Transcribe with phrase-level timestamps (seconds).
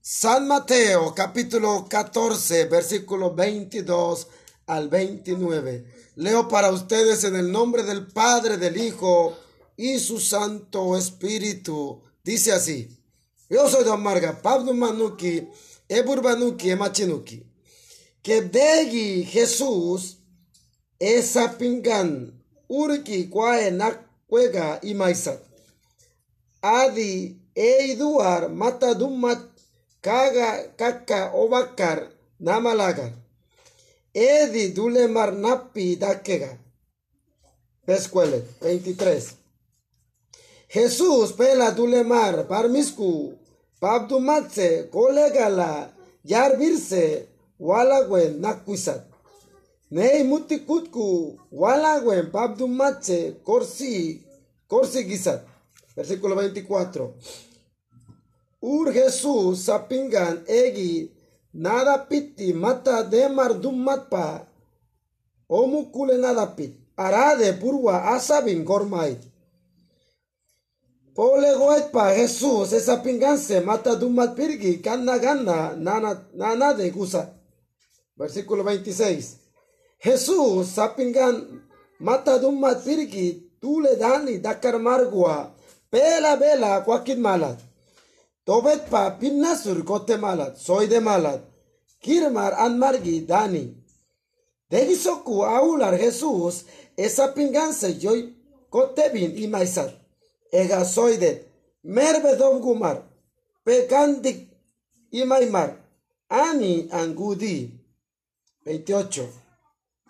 [0.00, 4.28] San Mateo capítulo 14 versículo 22
[4.66, 5.84] al 29.
[6.14, 9.36] Leo para ustedes en el nombre del Padre, del Hijo
[9.76, 12.00] y su Santo Espíritu.
[12.22, 12.88] Dice así.
[13.50, 15.48] Yo soy Don Marga, Pablo Manuki,
[15.88, 17.44] Eburbanuki, Emachinuki.
[18.22, 20.18] Que degi Jesús
[20.98, 25.42] esa pingan urki kwae nakwega imaisat.
[26.62, 29.47] Adi eiduar mata dumat
[30.02, 33.12] kaga kaka obakar namalagar.
[34.14, 36.58] Edi dulemar napi dakega.
[37.86, 39.36] Pescuele 23.
[40.68, 43.38] Jesús pela dulemar parmisku
[43.80, 45.90] pabdumatse kolegala
[46.24, 49.04] yarbirse walagwen nakuisat.
[49.90, 54.20] Nei mutikutku walagwen pabdumatse korsi
[54.68, 55.40] korsi gisat.
[55.96, 57.47] Versículo 24.
[58.62, 61.10] Ur Jesús sapingan egi
[61.54, 64.46] nada piti mata demar dummatpa
[65.48, 69.18] omukule nada pit arade purwa asabin gormait.
[71.14, 77.34] Pole goetpa Jesús esa pinganse mata dummat pirgi kanna ganna nana, nana de gusa.
[78.16, 79.38] Versículo 26.
[79.98, 81.62] Jesús sapingan
[81.98, 85.54] mata dummat pirgi tule dani dakar margua
[85.90, 87.67] pela bela kwakit malat.
[88.48, 91.40] Tobet pa pinnasur kote malat, soy de malat,
[92.00, 93.64] kirmar an margi dani.
[94.70, 96.64] Degisoku aular Jesús,
[96.96, 98.20] esa pinganse yoy
[98.70, 99.92] kote bin imaisat.
[100.50, 101.18] Ega soy
[102.64, 103.02] gumar,
[103.64, 104.48] pekandik
[105.12, 105.70] imaimar,
[106.30, 107.70] ani angudi.
[108.64, 109.28] 28.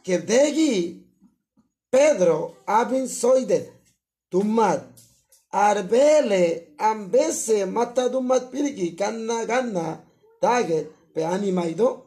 [0.04, 1.02] Que degi
[1.90, 3.68] Pedro abin soy de
[4.30, 4.82] tumat
[5.50, 10.00] arbele ambese matadumat pirgi ganna
[10.40, 12.04] tage pe animaido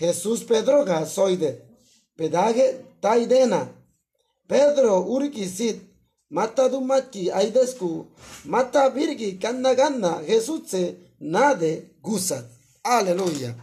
[0.00, 1.60] Jesús Pedroga soide.
[2.16, 3.68] Pedage taidena
[4.48, 5.78] Pedro urki sit
[6.30, 8.06] matadumaki aidesku
[8.44, 11.72] mata virgi kanna ganna Jesús se nade
[12.02, 12.44] gusat.
[12.82, 13.54] Aleluya.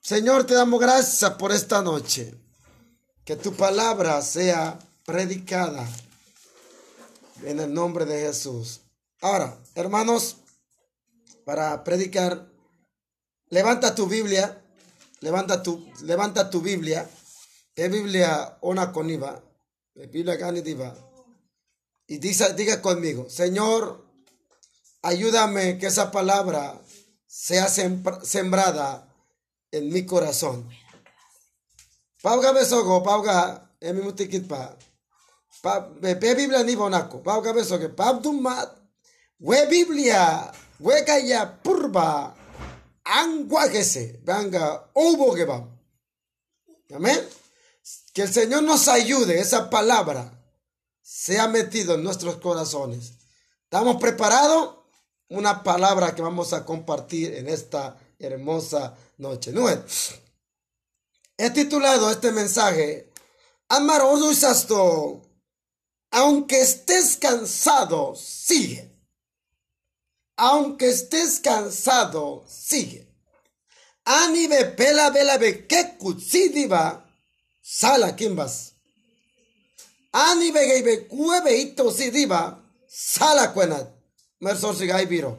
[0.00, 2.34] Señor te damos gracias por esta noche.
[3.24, 5.86] Que tu palabra sea predicada
[7.44, 8.80] en el nombre de Jesús.
[9.20, 10.36] Ahora, hermanos,
[11.44, 12.50] para predicar,
[13.48, 14.62] levanta tu Biblia,
[15.20, 17.08] levanta tu, levanta tu Biblia,
[17.74, 19.42] que Biblia ona coniva,
[19.94, 20.94] Biblia canitiva,
[22.06, 24.04] y diga, diga conmigo, Señor,
[25.02, 26.80] ayúdame que esa palabra
[27.26, 29.14] sea sembrada
[29.70, 30.68] en mi corazón.
[32.22, 34.76] Pauga besogo, pauga, en mi mutikitpa
[35.60, 37.22] pe Biblia ni bonako.
[37.22, 38.70] Pau cabezo que pap dumat.
[39.38, 40.52] We Biblia.
[40.78, 42.34] We kaya purba.
[43.04, 44.20] Anguáquese.
[44.22, 45.66] Venga, hubo que va.
[46.94, 47.20] Amén.
[48.12, 49.40] Que el Señor nos ayude.
[49.40, 50.32] Esa palabra
[51.02, 53.14] se ha metido en nuestros corazones.
[53.64, 54.76] ¿Estamos preparados?
[55.28, 59.52] Una palabra que vamos a compartir en esta hermosa noche.
[59.52, 59.68] ¿No
[61.38, 63.10] He titulado este mensaje
[63.72, 64.02] Amar
[64.34, 65.22] sasto
[66.10, 68.90] aunque estés cansado, sigue.
[70.36, 73.06] Aunque estés cansado, sigue.
[74.04, 77.04] Anibe pela bela be que kutsidiva
[77.62, 78.72] sala kimbas.
[80.12, 83.88] Anibe geibe kuebe ito sidiva sala cuenat.
[84.40, 84.74] Mersor
[85.06, 85.38] viro.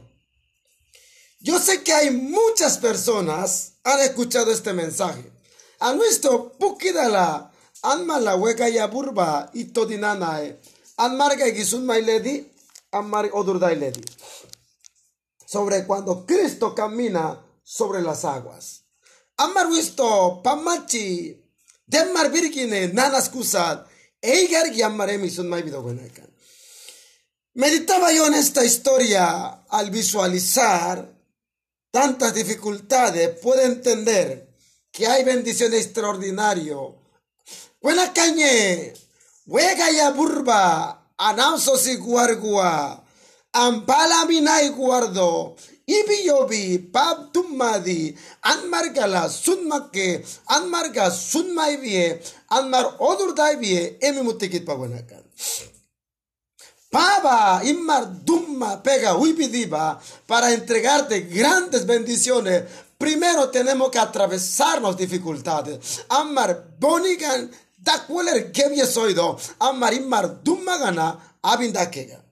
[1.39, 5.31] Yo sé que hay muchas personas han escuchado este mensaje.
[5.79, 7.50] A nuestro pukidala
[7.83, 10.59] Anma la hueca ya burba y todinanae.
[10.97, 12.47] Anmarga gisun my lady,
[12.91, 14.01] anmar odurdai lady.
[15.45, 18.83] Sobre cuando Cristo camina sobre las aguas.
[19.37, 21.37] Amar visto pamachi.
[21.85, 23.85] Demmar virgine nanas kusad.
[24.21, 25.83] Eigar yamaremi sun my video
[27.53, 31.11] Meditaba yo en esta historia al visualizar
[31.91, 34.55] tantas dificultades, puedo entender
[34.91, 36.77] que hay bendición extraordinaria
[37.83, 38.93] Wena kanye.
[39.47, 40.97] Wega ya burba.
[41.17, 43.01] Anamso si guargua.
[43.53, 45.55] Ampala minai guardo.
[45.87, 48.15] Ibi yobi pab tummadi.
[48.41, 50.23] Anmargala sunmakke.
[50.47, 52.21] Anmarga sunmai vie.
[52.49, 53.97] Anmar odur dai vie.
[54.01, 55.23] Emi mutikit paguanakan.
[56.91, 59.97] Paba, Immar Dumma, pega, huipidiba,
[60.27, 62.63] para entregarte grandes bendiciones.
[62.97, 66.03] Primero tenemos que atravesarnos dificultades.
[66.09, 67.49] Amar Bonigan
[67.81, 72.23] Dakweler kebye soido, amarimar dumagana abindakega.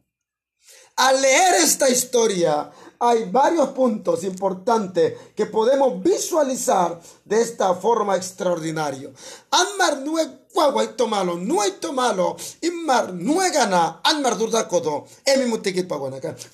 [0.96, 2.70] Al leer esta historia,
[3.00, 9.10] hay varios puntos importantes que podemos visualizar de esta forma extraordinaria.
[9.50, 15.50] Anmar no es guaguaito malo, no hay malo, inmar no es gana, anmar durdakodo, emi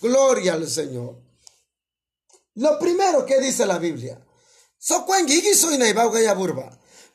[0.01, 1.15] Gloria al Señor.
[2.53, 4.23] Lo primero que dice la Biblia,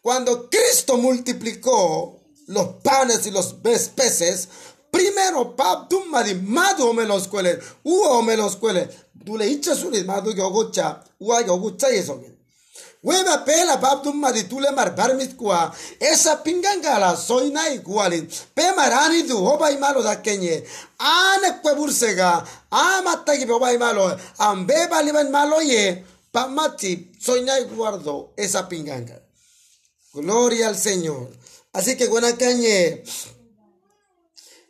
[0.01, 4.49] cuando Cristo multiplicó los panes y los peces,
[4.91, 8.89] primero pap madi madu me los cuele, uo me los cuele,
[9.25, 12.21] tú le echas un madu que ogucha, ua que ogucha y eso.
[13.03, 18.73] Hueva pela pap madi tú le mar barmit kua, esa pingangala soy na igualin, pe
[18.75, 20.65] marani du oba y malo da kenye,
[20.99, 28.33] ane bursega, amata que oba y malo, ambe baliban malo ye, pamati soy na guardo
[28.37, 29.30] esa pinganga.
[30.13, 31.31] Gloria al Señor.
[31.73, 33.05] Así que buena cañe.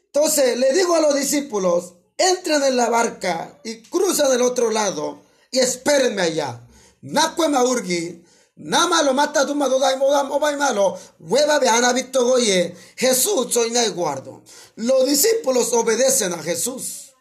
[0.06, 5.22] Entonces le digo a los discípulos, entren en la barca y cruzan del otro lado
[5.50, 6.60] y espérenme allá.
[7.02, 8.22] Nakwe maurgi,
[8.56, 13.54] nama lo mata tu maduda y moda y malo, hueva de ana visto goye, Jesús
[13.54, 14.43] soy y guardo.
[14.76, 17.12] Los discípulos obedecen a Jesús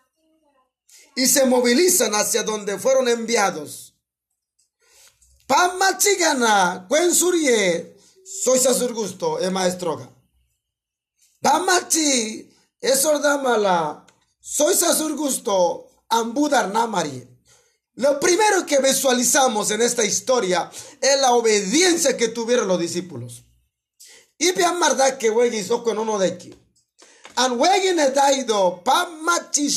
[1.15, 3.93] y se movilizan hacia donde fueron enviados.
[5.47, 7.98] Pamachigana, surie,
[8.43, 10.09] soy sasur gusto, e maestroga.
[11.41, 12.49] Pamachi,
[12.81, 14.05] eso mala.
[14.41, 17.27] Soy Sasur Gusto, Ambudar Namari.
[17.95, 20.71] Lo primero que visualizamos en esta historia
[21.01, 23.43] es la obediencia que tuvieron los discípulos.
[24.37, 26.55] Y bien marda que wegi soko no de aquí.
[27.35, 29.69] An wegi ne daido pamachi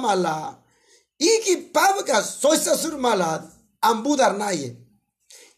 [0.00, 0.62] mala.
[1.18, 3.50] Iki pavga soy sasur mala
[3.80, 4.76] ambudar naye.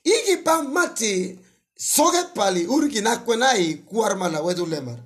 [0.05, 1.39] Iki pamachi
[1.77, 4.99] soget pali urgi nakwenai kuarmala wedulemar.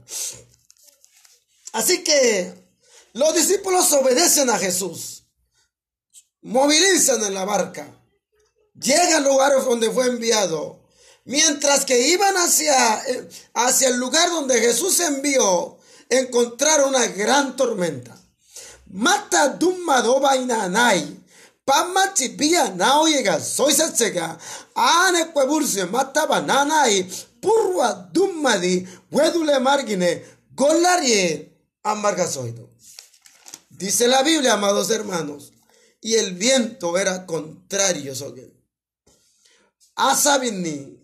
[1.72, 2.54] Así que
[3.12, 5.24] los discípulos obedecen a Jesús,
[6.42, 7.86] movilizan en la barca,
[8.74, 10.80] llegan al lugar donde fue enviado,
[11.24, 13.02] mientras que iban hacia,
[13.54, 15.78] hacia el lugar donde Jesús envió,
[16.08, 18.16] encontraron una gran tormenta.
[18.86, 21.17] Mata dumma doba inanai,
[21.68, 24.38] pama chipia nao llega, soy sachega,
[24.74, 27.04] ane kweburse, mata bananai,
[27.42, 30.24] purwa dumma di, wedule margine,
[30.54, 32.70] golarie, amargasoido.
[33.68, 35.52] Dice la Biblia, amados hermanos,
[36.00, 38.50] y el viento era contrario sobre
[39.94, 40.98] Asabini,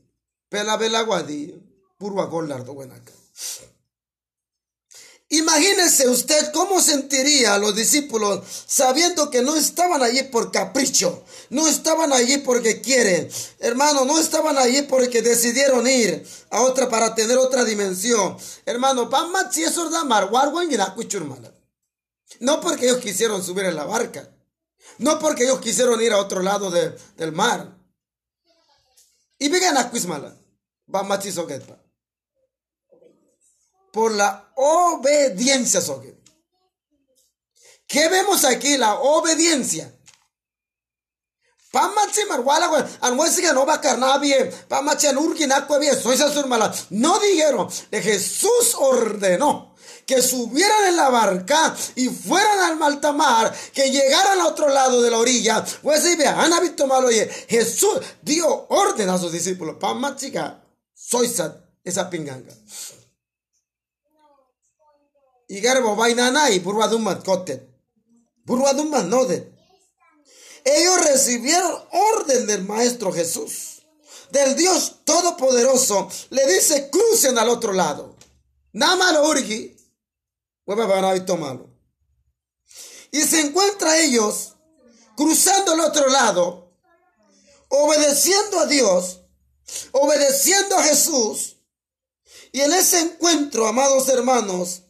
[0.49, 1.55] pela guadi,
[1.99, 3.13] purwa golardo buenaca.
[5.37, 11.67] Imagínese usted cómo sentiría a los discípulos sabiendo que no estaban allí por capricho, no
[11.67, 13.29] estaban allí porque quieren,
[13.59, 18.37] hermano, no estaban allí porque decidieron ir a otra para tener otra dimensión.
[18.65, 19.11] Hermano,
[22.41, 24.31] no porque ellos quisieron subir en la barca,
[24.99, 27.77] no porque ellos quisieron ir a otro lado del mar.
[29.39, 30.37] Y vengan a Cuismala,
[33.94, 35.81] por la obediencia.
[37.87, 38.76] ¿Qué vemos aquí?
[38.76, 39.94] La obediencia.
[46.91, 49.76] No dijeron, Jesús ordenó
[50.06, 55.11] que subieran en la barca y fueran al maltamar, que llegaran al otro lado de
[55.12, 55.64] la orilla.
[55.82, 56.02] Pues
[57.49, 59.77] Jesús dio orden a sus discípulos.
[59.79, 61.32] Pamachica, soy
[61.84, 62.53] esa pinganga.
[65.55, 65.96] Igarbo
[66.51, 67.63] y burwadumat kotet.
[68.44, 69.53] Burwadumat nodet.
[70.65, 73.82] Ellos recibieron orden del Maestro Jesús,
[74.32, 76.08] del Dios Todopoderoso.
[76.31, 78.17] Le dice, crucen al otro lado.
[78.73, 79.77] Namalo urgi.
[83.13, 84.55] Y se encuentra ellos
[85.15, 86.73] cruzando al otro lado,
[87.69, 89.20] obedeciendo a Dios,
[89.93, 91.58] obedeciendo a Jesús.
[92.51, 94.83] Y en ese encuentro, amados hermanos,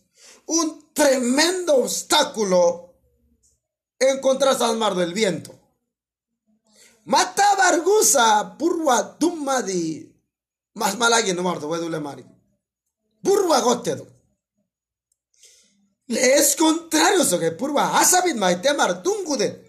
[0.47, 2.95] un tremendo obstáculo
[3.99, 5.59] en contra del mar del viento.
[7.05, 10.15] Mata bargusa purwa dumadi
[10.75, 12.25] más malagi no marto wedule mari.
[13.23, 14.07] Purwa gotedo.
[16.07, 19.63] Le es contrario eso que purwa hasabit maite martungude.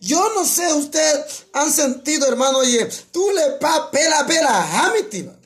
[0.00, 5.38] Yo no sé, usted han sentido, hermano, oye, tú le pa pela pela hamitiva.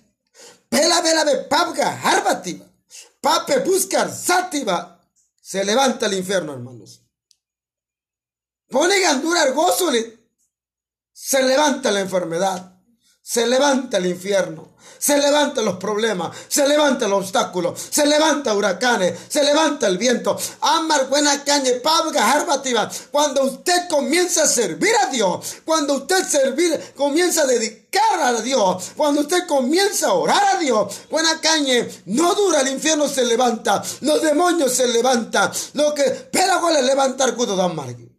[0.69, 2.64] Pela pela be papga harbativa.
[3.25, 5.01] Pape buscar sátiva.
[5.41, 7.01] Se levanta el infierno, hermanos.
[8.69, 10.29] Pone gandura gozole.
[11.11, 12.71] Se levanta la enfermedad.
[13.23, 14.74] se levanta el infierno,
[15.05, 20.35] se levantan los problemas, se levanta el obstáculo, se levanta huracanes, se levanta el viento.
[20.63, 21.73] Amar buena caña,
[23.11, 28.93] Cuando usted comienza a servir a Dios, cuando usted servir, comienza a dedicar a Dios,
[28.97, 33.83] cuando usted comienza a orar a Dios, buena caña, no dura, el infierno se levanta,
[34.01, 38.14] los demonios se levantan, lo que, pero le levantar cudo de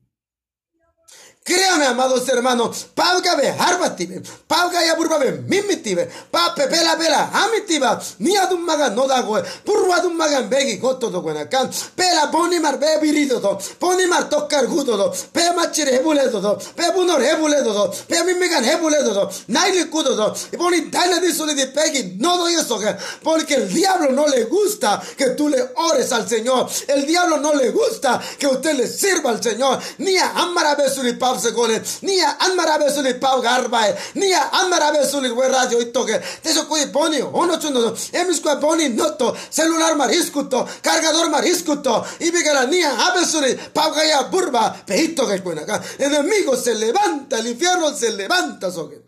[1.45, 8.01] Créame, amados hermanos, pauga be harbative, pauga ya burba be mimitive, pape bela bela amitiba,
[8.17, 12.59] ni adun maga no da goe, purwa adun maga begi goto do kan, pela boni
[12.59, 16.91] mar be birido do, boni mar tokkar gudo do, pe machire hebule do do, pe
[16.91, 21.19] bunor hebule do do, pe mimigan hebule do do, naile kudo do, y boni daile
[21.19, 25.35] di soli di pegi, no do eso que, porque el diablo no le gusta que
[25.37, 29.43] tú le ores al Señor, el diablo no le gusta que usted le sirva al
[29.43, 30.89] Señor, ni a amara be
[31.39, 33.95] suli papsekole nia anmarabe suli pau garbae.
[34.15, 34.99] Nia anmarabe
[35.35, 36.21] we radio itoke.
[36.41, 39.35] Teso kui poni ono chuno emis kui noto.
[39.49, 42.05] Celular mariskuto cargador mariskuto.
[42.19, 43.25] Y bigala nia abe
[43.73, 49.01] pau gaya burba peito que cuena acá enemigo se levanta el infierno se levanta soque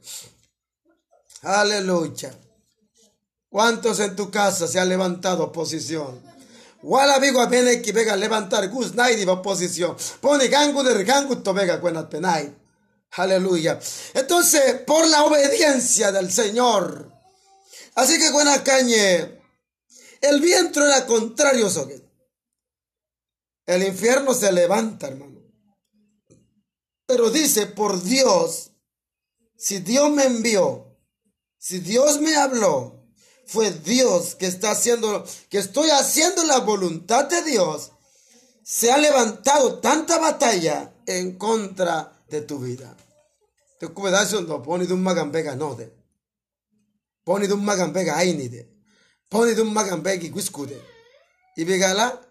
[1.44, 2.38] aleluya.
[3.50, 6.27] ¿Cuántos en tu casa se ha levantado oposición?
[6.84, 9.96] Wala bigo viene que vega levantar gus naidi va posición.
[10.22, 12.56] Pone gangu de gangu to vega cuenat penai.
[13.12, 13.80] Aleluya.
[14.14, 17.12] Entonces, por la obediencia del Señor.
[17.96, 19.42] Así que buena cañe.
[20.22, 22.04] El viento era contrario, soque.
[23.66, 25.42] El infierno se levanta, hermano.
[27.06, 28.72] Pero dice, por Dios,
[29.58, 30.98] si Dios me envió,
[31.58, 32.97] si Dios me habló,
[33.48, 37.92] fue Dios que está haciendo, que estoy haciendo la voluntad de Dios,
[38.62, 42.96] se ha levantado tanta batalla en contra de tu vida.
[43.80, 45.96] Te cuidas no poni de un magambega no de.
[47.24, 48.70] Poni un magambega ainide.
[49.30, 50.82] Poni un magambega guiscude.
[51.56, 52.22] Y vegala,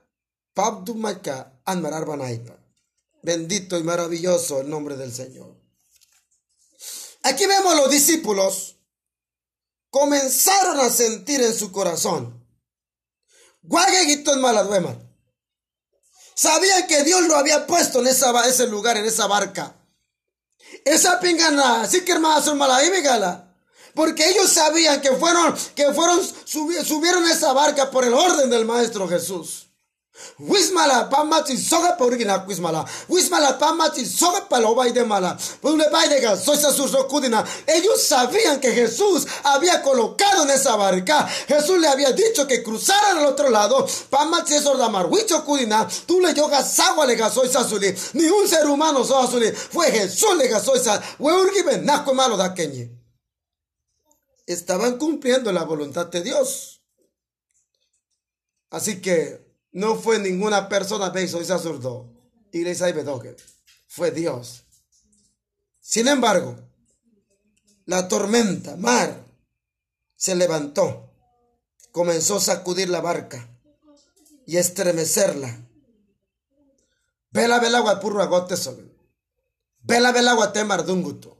[0.52, 2.58] pap du maca anmarar banaipa.
[3.22, 5.56] Bendito y maravilloso el nombre del Señor.
[7.22, 8.75] Aquí vemos a los discípulos
[9.98, 12.46] comenzaron a sentir en su corazón.
[14.34, 14.40] en
[16.34, 19.74] Sabían que Dios lo había puesto en ese lugar, en esa barca.
[20.84, 22.44] Esa pingana, sí que hermanos
[23.00, 23.56] gala.
[23.94, 29.08] Porque ellos sabían que fueron, que fueron, subieron esa barca por el orden del Maestro
[29.08, 29.65] Jesús.
[30.38, 32.84] Wismala pamati soga porigina wismala.
[33.08, 35.38] Wismala pamati soga paloba y de mala.
[35.38, 37.44] soy kudina.
[37.66, 41.26] Ellos sabían que Jesús había colocado en esa barca.
[41.48, 43.86] Jesús le había dicho que cruzaran al otro lado.
[44.10, 45.06] Pamati es ordamar.
[45.06, 45.88] Wicho kudina.
[46.06, 47.94] Tú le yogas agua le gasó sazuli.
[48.14, 49.50] Ni un ser humano azuli.
[49.52, 50.50] Fue Jesús le.
[51.18, 52.54] Weurgibe naco malo da.
[54.46, 56.82] Estaban cumpliendo la voluntad de Dios.
[58.70, 59.45] Así que
[59.76, 62.10] no fue ninguna persona hizo esa zurdo.
[62.50, 63.36] Iglesia y Bedoque.
[63.86, 64.62] Fue Dios.
[65.80, 66.56] Sin embargo,
[67.84, 69.22] la tormenta, mar,
[70.16, 71.12] se levantó.
[71.92, 73.46] Comenzó a sacudir la barca
[74.46, 75.68] y estremecerla.
[77.30, 78.90] Vela vela agua purua gote sobre.
[79.82, 81.36] Vela vela agua temar dunguto.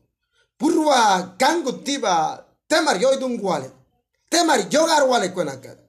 [0.59, 3.73] Purua kangutiba temar yo dunguale.
[4.28, 5.86] Temar yo garwale cuenacar.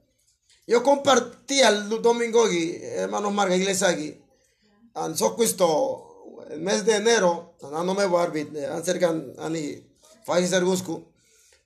[0.69, 4.21] Yo compartí el domingo aquí, hermano Marga Iglesia aquí,
[4.95, 9.81] en Socuisto, el mes de enero, no me voy a arbit, acerca a ni
[10.25, 11.09] Faizer Guscu,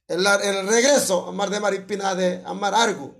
[0.07, 3.15] el, el regreso, amar de Maripina de Amar Argu.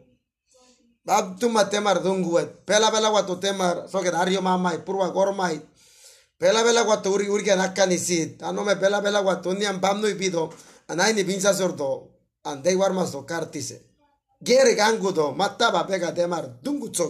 [1.04, 5.66] Bab tu matemar dunguet, pela bela guatu temar, so que dario mamai, purwa gormai,
[6.38, 10.08] pela bela guatu uri uri que nakanisit, ano me pela bela guatu ni ambam no
[10.08, 10.52] ibido,
[10.88, 12.12] anai ni binsa sordo,
[12.44, 13.26] andei warmas do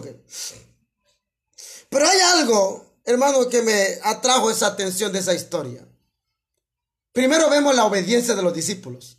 [0.02, 0.72] cartise.
[1.88, 5.86] Pero hay algo, hermano, que me atrajo esa atención de esa historia.
[7.12, 9.18] Primero vemos la obediencia de los discípulos.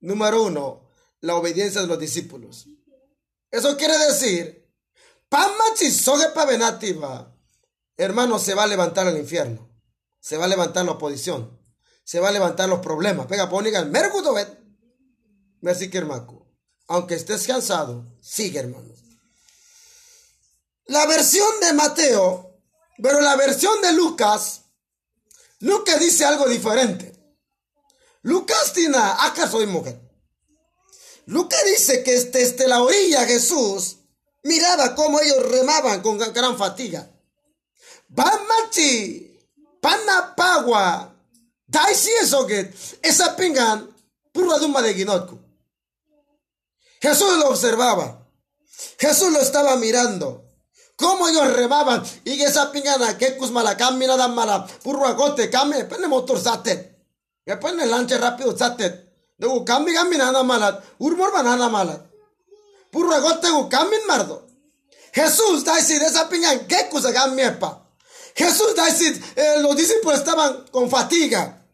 [0.00, 0.90] Número uno,
[1.20, 2.66] la obediencia de los discípulos.
[3.50, 4.68] Eso quiere decir,
[7.96, 9.68] hermano, se va a levantar el infierno.
[10.20, 11.60] Se va a levantar la oposición.
[12.04, 13.26] Se va a levantar los problemas.
[13.26, 14.34] Pega, poniga el mergudo,
[15.60, 16.41] Me así que hermano
[16.92, 18.92] aunque estés cansado, sigue hermano.
[20.84, 22.60] La versión de Mateo,
[23.02, 24.64] pero la versión de Lucas,
[25.60, 27.18] Lucas dice algo diferente.
[28.20, 29.98] Lucas tiene, ¿acaso soy mujer?
[31.24, 33.96] Lucas dice que desde este, la orilla Jesús
[34.42, 37.10] miraba cómo ellos remaban con gran fatiga.
[38.08, 39.40] Bamachi,
[39.80, 41.16] panapagua,
[41.66, 42.70] daisi eso que
[43.00, 43.96] esa pingan
[44.30, 45.41] pura duma de guinotco.
[47.02, 48.28] Jesús lo observaba.
[48.96, 50.44] Jesús lo estaba mirando.
[50.94, 52.04] Cómo ellos remaban.
[52.24, 54.64] Y esa pingana que cusmala camina da mala.
[54.84, 55.88] Purro agote, cambia.
[55.88, 56.96] Pene motor satet.
[57.44, 59.10] Que pone lanche rápido satet.
[59.36, 60.80] De cambia camina nada mala.
[61.00, 62.08] Urmor banana mala.
[62.92, 64.46] Purro agote camin mardo.
[65.12, 67.84] Jesús da de esa pingana que cosa cambia pa.
[68.36, 71.66] Jesús da eh, los discípulos estaban con fatiga.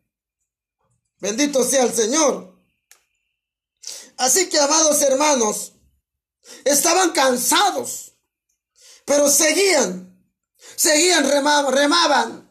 [1.21, 2.48] Bendito sea el Señor.
[4.19, 5.73] Así que, amados hermanos,
[6.65, 8.13] estaban cansados,
[9.05, 10.29] pero seguían,
[10.77, 12.48] seguían, remaban, remaban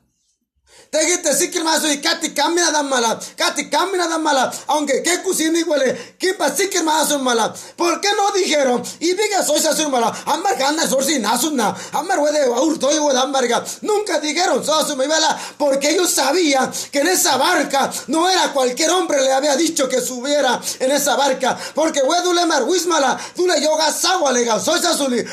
[1.63, 3.19] Maso y kati kamina da mala.
[3.35, 4.51] Kati kamina da mala.
[4.67, 6.15] Aunque que kusini huele.
[6.17, 7.53] Kipa sikir maso mala.
[7.75, 8.81] ¿Por qué no dijeron?
[8.99, 10.13] Y diga soy sasur mala.
[10.25, 11.75] Amar gana sorsi nasuna.
[11.93, 13.63] Amar wede urto y wede amarga.
[13.81, 15.37] Nunca dijeron sosu mi vela.
[15.57, 20.01] Porque ellos sabían que en esa barca no era cualquier hombre le había dicho que
[20.01, 21.57] subiera en esa barca.
[21.75, 23.19] Porque wedule mar wismala.
[23.35, 24.59] Dule yoga sagua lega.
[24.59, 25.23] Soy sasuli.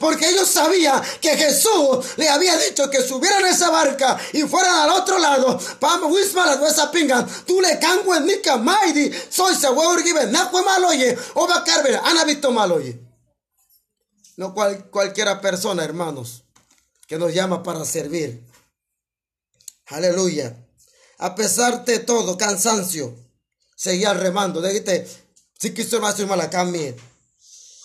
[0.00, 4.74] Porque ellos sabían que Jesús le había dicho que subiera en esa barca y fueran
[4.76, 9.68] al otro lado, pam wisma la nuesa pingan, tú le cangüen nika maidi, soy se
[9.68, 9.96] huevo
[10.30, 13.00] na fue maloye, o va carver, ana visto maloye.
[14.36, 16.44] No cual, cualquiera persona, hermanos,
[17.06, 18.44] que nos llama para servir.
[19.86, 20.56] Aleluya.
[21.18, 23.16] A pesar de todo, cansancio,
[23.74, 24.60] seguía remando.
[24.60, 25.08] Dijiste,
[25.58, 26.50] si quiso más mala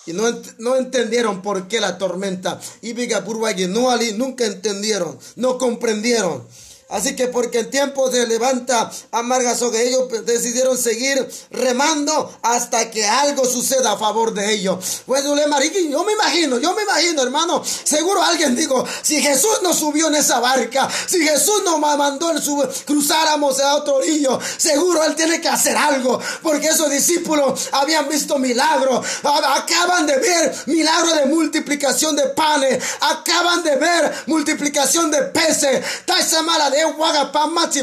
[0.06, 0.24] y no,
[0.58, 2.60] no, entendieron por qué la tormenta.
[2.82, 3.24] Y Biga
[3.68, 6.44] no ali, nunca entendieron, no comprendieron.
[6.92, 13.06] Así que porque el tiempo se levanta amarga sobre ellos, decidieron seguir remando hasta que
[13.06, 15.04] algo suceda a favor de ellos.
[15.06, 20.08] Pues yo me imagino, yo me imagino, hermano, seguro alguien dijo, si Jesús nos subió
[20.08, 25.40] en esa barca, si Jesús nos mandó su, cruzáramos a otro río, seguro él tiene
[25.40, 32.16] que hacer algo, porque esos discípulos habían visto milagros, acaban de ver milagro de multiplicación
[32.16, 35.84] de panes, acaban de ver multiplicación de peces,
[36.20, 36.81] esa mala de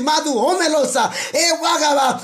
[0.00, 1.10] madu homelosa,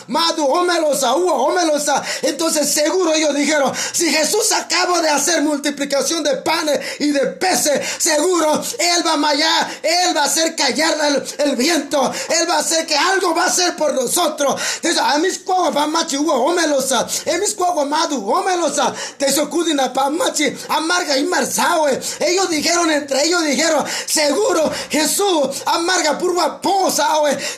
[0.09, 2.03] madu homelosa, homelosa.
[2.23, 7.81] Entonces seguro ellos dijeron, si Jesús acaba de hacer multiplicación de panes y de peces,
[7.99, 10.95] seguro Él va a mallar, Él va a hacer callar
[11.39, 14.61] el, viento, Él va a hacer que algo va a hacer por nosotros.
[15.01, 15.41] a mis
[15.89, 17.57] machi homelosa, a mis
[17.87, 22.01] madu homelosa, te socudina machi amarga y marzawe.
[22.21, 26.61] Ellos dijeron, entre ellos dijeron, seguro Jesús amarga purva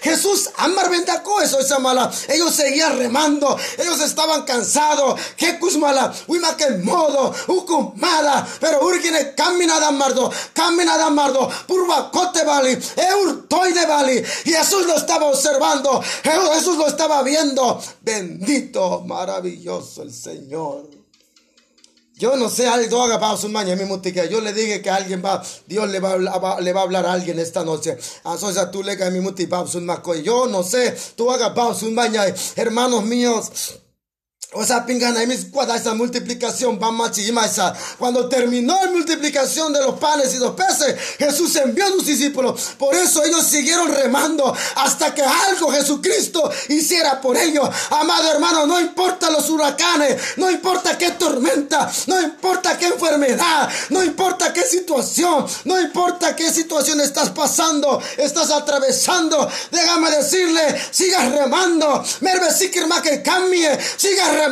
[0.03, 2.11] Jesús, amar bendaco eso esa mala.
[2.29, 5.21] Ellos seguían remando, ellos estaban cansados.
[5.37, 12.11] Que mala, uima que modo, ukumada, pero urgine camina da mardo, camina da mardo, purva
[12.11, 14.25] cote vali, eurtoy de vali.
[14.45, 17.81] Y Jesús lo estaba observando, Jesús lo estaba viendo.
[18.01, 20.96] Bendito, maravilloso el Señor.
[22.19, 24.01] Yo no sé, algo haga su mañana mismo
[24.31, 27.13] yo le dije que alguien va, Dios le va, a, le va a hablar a
[27.13, 27.99] alguien esta noche.
[28.73, 29.47] Tú le caes mi muti
[30.25, 33.81] Yo no sé, tú haga su mañana, hermanos míos.
[34.59, 36.79] O sea, pingana, y mis esa multiplicación,
[37.99, 42.75] Cuando terminó la multiplicación de los panes y los peces, Jesús envió a sus discípulos.
[42.79, 47.69] Por eso ellos siguieron remando hasta que algo Jesucristo hiciera por ellos.
[47.91, 54.03] Amado hermano, no importa los huracanes, no importa qué tormenta, no importa qué enfermedad, no
[54.03, 59.49] importa qué situación, no importa qué situación estás pasando, estás atravesando.
[59.71, 62.03] Déjame decirle, sigas remando.
[62.21, 62.47] Merve
[63.03, 64.46] que cambie, sigas remando,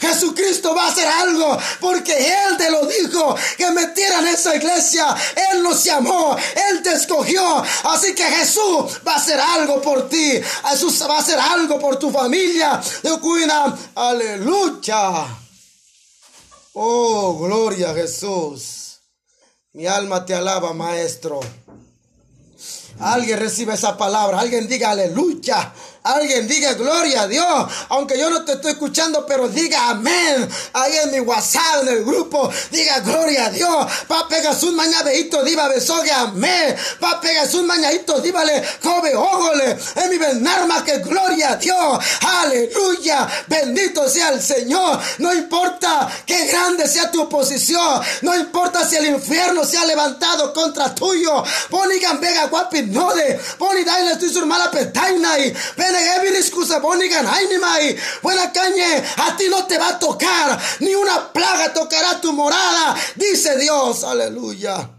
[0.00, 5.14] Jesucristo va a hacer algo porque Él te lo dijo, que metieran esa iglesia.
[5.52, 6.36] Él nos llamó,
[6.70, 7.62] Él te escogió.
[7.84, 10.40] Así que Jesús va a hacer algo por ti.
[10.70, 12.80] Jesús va a hacer algo por tu familia.
[13.02, 15.26] De cuina, aleluya.
[16.74, 19.00] Oh, gloria a Jesús.
[19.72, 21.40] Mi alma te alaba, maestro.
[23.00, 24.40] Alguien recibe esa palabra.
[24.40, 25.72] Alguien diga aleluya.
[26.08, 27.70] Alguien diga gloria a Dios.
[27.90, 30.48] Aunque yo no te estoy escuchando, pero diga amén.
[30.72, 33.86] Ahí en mi WhatsApp, en el grupo, diga gloria a Dios.
[34.06, 36.74] Pa pega un mañadeito, diva besogue amén.
[36.98, 39.78] Pa pega un mañadito, díbale, joven, ógole.
[39.96, 41.98] En mi benarma que gloria a Dios.
[42.26, 43.28] Aleluya.
[43.46, 44.98] Bendito sea el Señor.
[45.18, 48.00] No importa qué grande sea tu oposición.
[48.22, 51.44] No importa si el infierno se ha levantado contra tuyo.
[51.68, 53.38] Ponigan vega guapi node.
[53.58, 55.54] Poni daile tu sur mala petainai.
[55.76, 55.97] Ven
[58.22, 62.96] Buena cañe, a ti no te va a tocar, ni una plaga tocará tu morada,
[63.16, 64.90] dice Dios, aleluya.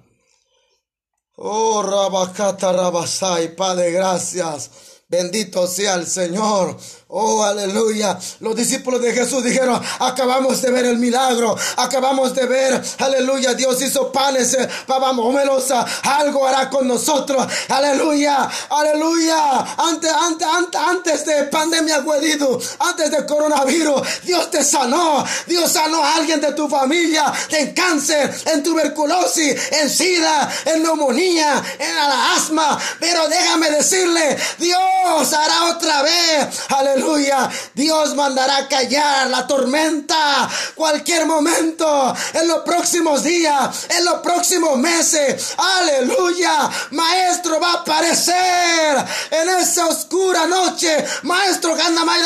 [1.36, 4.70] Oh, Rabacata Rabasai, Padre, gracias.
[5.08, 6.78] Bendito sea el Señor.
[7.12, 8.20] Oh, aleluya.
[8.40, 11.58] Los discípulos de Jesús dijeron, acabamos de ver el milagro.
[11.78, 13.56] Acabamos de ver, aleluya.
[13.56, 15.72] Dios hizo panes, eh, vámonos,
[16.04, 17.48] algo hará con nosotros.
[17.68, 19.60] Aleluya, aleluya.
[19.76, 25.26] Antes, antes, antes, antes de pandemia, güerido, antes de coronavirus, Dios te sanó.
[25.48, 31.60] Dios sanó a alguien de tu familia en cáncer, en tuberculosis, en sida, en neumonía,
[31.80, 31.98] en
[32.38, 32.80] asma.
[33.00, 36.50] Pero déjame decirle, Dios hará otra vez.
[37.00, 37.50] Aleluya.
[37.74, 45.54] Dios mandará callar la tormenta cualquier momento, en los próximos días, en los próximos meses.
[45.58, 46.70] Aleluya.
[46.92, 51.06] Maestro va a aparecer en esa oscura noche.
[51.24, 51.78] Maestro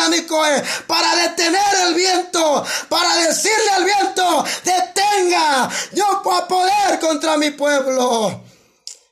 [0.09, 5.69] Nicoe para detener el viento, para decirle al viento, detenga.
[5.91, 8.41] Yo puedo poder contra mi pueblo.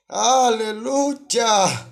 [0.08, 1.92] Aleluya.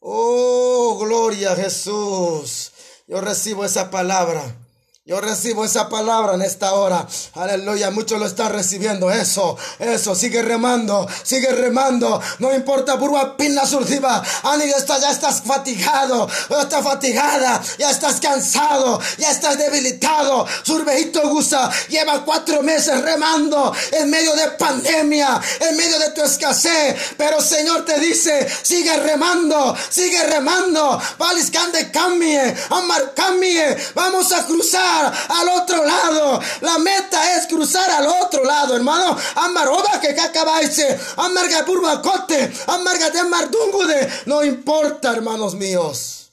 [0.00, 2.73] Oh, gloria a Jesús.
[3.06, 4.63] Yo recibo esa palabra.
[5.06, 7.06] Yo recibo esa palabra en esta hora.
[7.34, 7.90] Aleluya.
[7.90, 9.10] Muchos lo están recibiendo.
[9.10, 10.14] Eso, eso.
[10.14, 11.06] Sigue remando.
[11.22, 12.22] Sigue remando.
[12.38, 14.22] No importa, burba pina surdiva.
[14.44, 16.26] Ani, ya ya estás fatigado.
[16.48, 17.62] Ya estás fatigada.
[17.76, 18.98] Ya estás cansado.
[19.18, 20.46] Ya estás debilitado.
[20.62, 21.70] Surbejito gusa.
[21.90, 25.38] Lleva cuatro meses remando en medio de pandemia.
[25.68, 26.96] En medio de tu escasez.
[27.18, 29.76] Pero Señor te dice, sigue remando.
[29.90, 30.98] Sigue remando.
[31.18, 32.56] Valiscande cambie.
[32.70, 33.76] Amar cambie.
[33.94, 36.40] Vamos a cruzar al otro lado.
[36.60, 39.16] La meta es cruzar al otro lado, hermano.
[39.36, 41.64] Amaroba que cacabaise, amarga
[42.02, 44.12] cote, amarga de mardungude.
[44.26, 46.30] No importa, hermanos míos.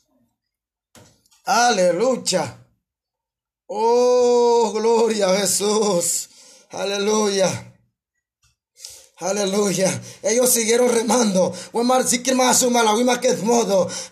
[1.46, 2.58] Aleluya.
[3.68, 6.30] Oh, gloria a Jesús.
[6.72, 7.71] Aleluya.
[9.22, 10.02] Aleluya.
[10.24, 11.54] Ellos siguieron remando.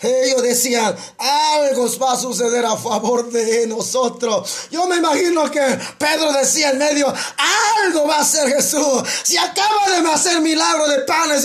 [0.02, 4.68] Ellos decían, algo va a suceder a favor de nosotros.
[4.70, 5.62] Yo me imagino que
[5.98, 7.12] Pedro decía en medio,
[7.84, 9.02] algo va a hacer Jesús.
[9.24, 11.44] Si acaba de hacer milagro de panes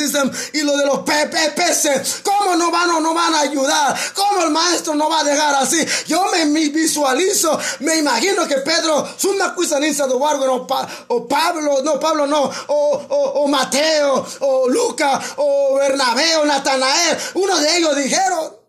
[0.52, 3.96] y lo de los peces, ¿cómo no van, no van a ayudar?
[4.14, 5.78] ¿Cómo el maestro no va a dejar así?
[6.06, 12.50] Yo me, visualizo, me imagino que Pedro, suma cuisaniza de o Pablo, no, Pablo no,
[12.68, 17.18] o, o Mateo, o Lucas, o Bernabé, o Natanael.
[17.34, 18.64] Uno de ellos dijeron,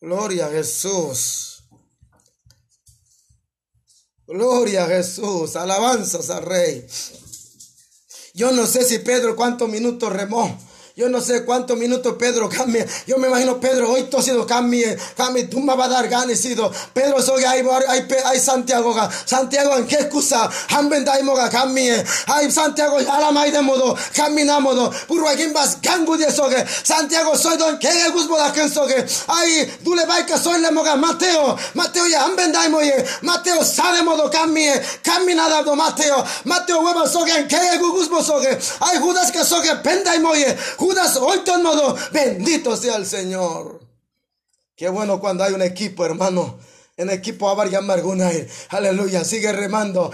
[0.00, 1.64] Gloria a Jesús.
[4.26, 5.56] Gloria a Jesús.
[5.56, 6.86] Alabanzas al Rey.
[8.34, 10.56] Yo no sé si Pedro cuántos minutos remó.
[10.98, 12.86] Yo no sé cuántos minutos Pedro cambie.
[13.06, 14.96] Yo me imagino Pedro hoy sido cambie.
[15.14, 16.40] Cambie, tú me vas a dar ganas.
[16.94, 18.96] Pedro soy hay, hay, hay Santiago.
[19.26, 20.48] Santiago en qué excusa.
[20.70, 22.02] Hamben daimoga cambie.
[22.28, 23.94] Hay Santiago alamay de modo.
[24.14, 24.96] Caminamos.
[25.06, 26.64] Puro vas de soge.
[26.82, 29.04] Santiago soy don que gusbo da ken soge.
[29.28, 30.96] Ay, dule baika soy le moga.
[30.96, 31.58] Mateo.
[31.74, 33.04] Mateo ya hamben daimoye.
[33.20, 34.72] Mateo sabe modo cambie.
[35.02, 36.24] Caminada do Mateo.
[36.44, 38.58] Mateo hueva soge en que gusbo soge.
[38.80, 40.56] Ay, Judas que soge pendaimoye.
[40.86, 43.80] Judas hoy modo, bendito sea el Señor.
[44.76, 46.60] Qué bueno cuando hay un equipo, hermano.
[46.96, 48.30] En equipo Abar Marguna.
[48.68, 49.24] Aleluya.
[49.24, 50.12] Sigue remando.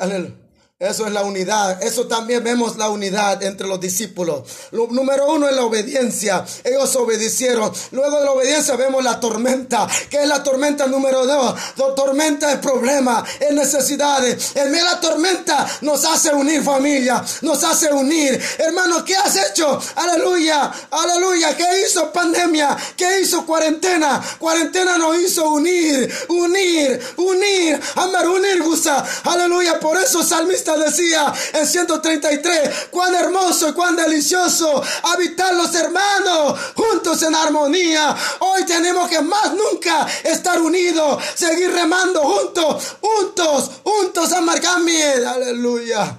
[0.00, 0.43] Aleluya.
[0.84, 1.82] Eso es la unidad.
[1.82, 4.42] Eso también vemos la unidad entre los discípulos.
[4.70, 6.44] Lo, número uno es la obediencia.
[6.62, 7.72] Ellos obedecieron.
[7.92, 9.88] Luego de la obediencia vemos la tormenta.
[10.10, 11.54] ¿Qué es la tormenta número dos?
[11.76, 14.54] La tormenta es problema, es necesidades.
[14.56, 17.24] En medio la tormenta nos hace unir familia.
[17.40, 18.38] Nos hace unir.
[18.58, 19.80] Hermano, ¿qué has hecho?
[19.96, 20.70] Aleluya.
[20.90, 21.56] Aleluya.
[21.56, 22.76] ¿Qué hizo pandemia?
[22.94, 24.22] ¿Qué hizo cuarentena?
[24.38, 26.12] Cuarentena nos hizo unir.
[26.28, 27.00] Unir.
[27.16, 27.80] Unir.
[27.96, 29.02] Amar unir, gusta.
[29.24, 29.80] Aleluya.
[29.80, 37.22] Por eso salmista decía en 133, cuán hermoso y cuán delicioso habitar los hermanos juntos
[37.22, 38.16] en armonía.
[38.40, 45.02] Hoy tenemos que más nunca estar unidos, seguir remando juntos, juntos, juntos, amargame.
[45.26, 46.16] Aleluya.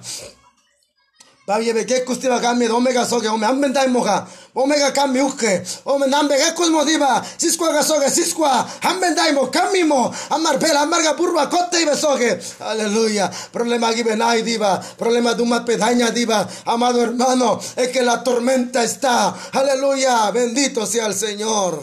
[1.46, 4.26] Babye beke kustiva kami omega soge ome ambendai moja.
[4.54, 10.14] Omega kami uke ome nambe gekul modiba siskwa ga soge siskwa ambendai mo kami mo.
[10.30, 13.30] Amar bela amarga burba kote ibe soge aleluya.
[13.52, 14.82] Problema gibe nai diva.
[14.98, 16.48] Problema duma pedaña diva.
[16.64, 19.34] Amado hermano es que la tormenta está.
[19.52, 20.30] Aleluya.
[20.32, 21.80] Bendito sea el Señor.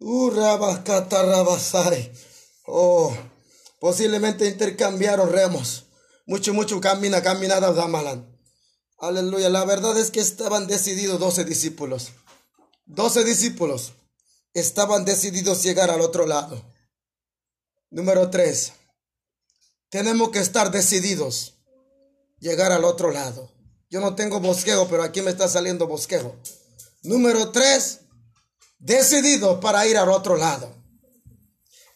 [0.00, 2.12] Urabakatarabasai
[2.66, 3.12] oh
[3.80, 5.87] posiblemente intercambiaron remos
[6.28, 8.38] mucho, mucho camina, caminada Damalan.
[8.98, 9.48] Aleluya.
[9.48, 12.10] La verdad es que estaban decididos doce discípulos.
[12.84, 13.94] Doce discípulos
[14.52, 16.62] estaban decididos llegar al otro lado.
[17.90, 18.74] Número tres.
[19.88, 21.54] Tenemos que estar decididos
[22.40, 23.50] llegar al otro lado.
[23.88, 26.36] Yo no tengo bosquejo, pero aquí me está saliendo bosquejo.
[27.04, 28.00] Número tres,
[28.78, 30.74] decidido para ir al otro lado.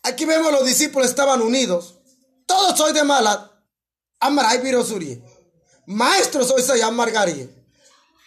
[0.03, 1.99] Aquí vemos los discípulos estaban unidos.
[2.47, 3.52] Todos soy de mala.
[4.23, 5.21] Amaray virosuri.
[5.87, 7.49] Maestro soy se llama Margari.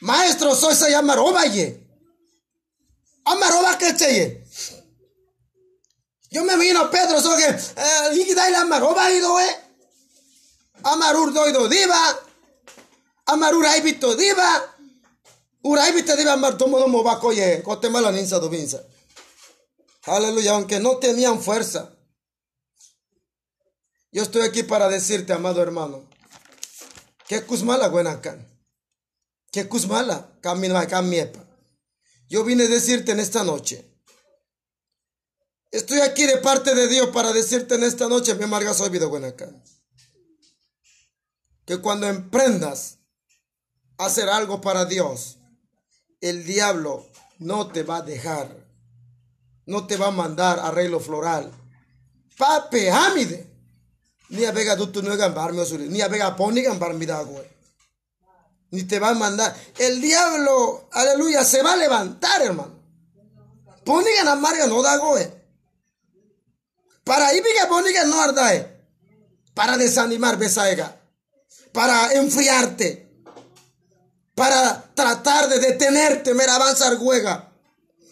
[0.01, 1.81] Maestro soy se llama Ovaye.
[3.23, 4.43] Amaroba que
[6.29, 9.57] Yo me vino Pedro, so que eh, y la amaroba ido eh.
[10.83, 12.19] Amarur doido diva.
[13.27, 14.75] Amarur aibito diva.
[15.63, 17.63] Uraibito diva amar tomo domo bakoye.
[17.63, 18.83] Cotemala ninsa do vinsa.
[20.05, 21.94] Aleluya, aunque no tenían fuerza.
[24.15, 26.07] Yo estoy aquí para decirte, amado hermano,
[27.27, 28.47] que Kuzmala Guenacan,
[29.51, 31.45] que Kuzmala Camiepa.
[32.29, 33.85] Yo vine a decirte en esta noche.
[35.69, 39.09] Estoy aquí de parte de Dios para decirte en esta noche, mi amarga soy vida.
[41.65, 42.99] Que cuando emprendas
[43.97, 45.39] hacer algo para Dios,
[46.21, 47.05] el diablo
[47.39, 48.63] no te va a dejar
[49.65, 51.51] no te va a mandar arreglo floral.
[52.37, 53.54] Pape, hamide.
[54.29, 56.93] Ni a vega dutu no gambar ni a vega poni gambar
[57.25, 57.47] güey.
[58.71, 59.55] Ni te va a mandar.
[59.77, 62.75] El diablo, aleluya, se va a levantar, hermano.
[63.85, 64.09] Poni
[64.39, 65.31] marga no da güey.
[67.03, 68.75] Para ahí viga poni no ardae.
[69.53, 70.99] Para desanimar, besaiga.
[71.71, 73.05] Para enfriarte.
[74.33, 76.97] Para tratar de detenerte, mera avanzar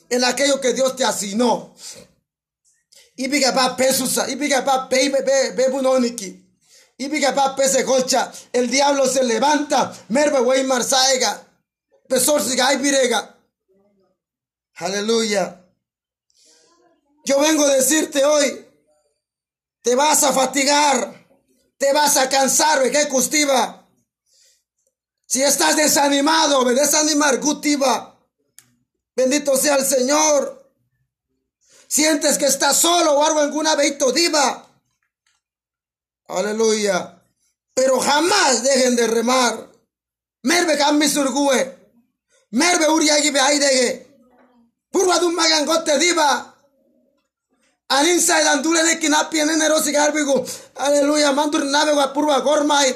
[0.09, 1.73] en aquello que Dios te asignó.
[3.15, 5.09] Y pa pesusa, y pa pe
[5.55, 6.43] be bunoniki.
[6.97, 11.45] Y pa pese colcha, el diablo se levanta, merve wey marsaiga,
[12.07, 13.37] pesor siga y virega.
[14.75, 15.59] Aleluya.
[17.25, 18.65] Yo vengo a decirte hoy,
[19.81, 21.27] te vas a fatigar,
[21.77, 23.87] te vas a cansar, que.
[25.25, 27.39] Si estás desanimado, me desanimar.
[29.15, 30.62] Bendito sea el Señor.
[31.93, 34.65] Sientes que estás solo o algo alguna diva.
[36.27, 37.21] Aleluya.
[37.75, 39.69] Pero jamás dejen de remar.
[40.41, 41.77] Merve kammi surgue.
[42.49, 44.07] Merve uriagi be aidege.
[44.91, 46.55] Purwa dum magangote diva.
[47.89, 50.43] Aninsa andule de kinapi en nerosi garbigu.
[50.77, 51.31] Aleluya.
[51.31, 52.89] Mandur nave wa purwa gormai.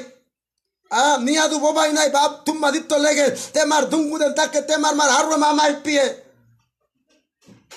[0.90, 5.08] Ah, ni adu boba inai bab tum madito lege temar dungu den takke temar mar
[5.08, 6.27] harwa mama pie.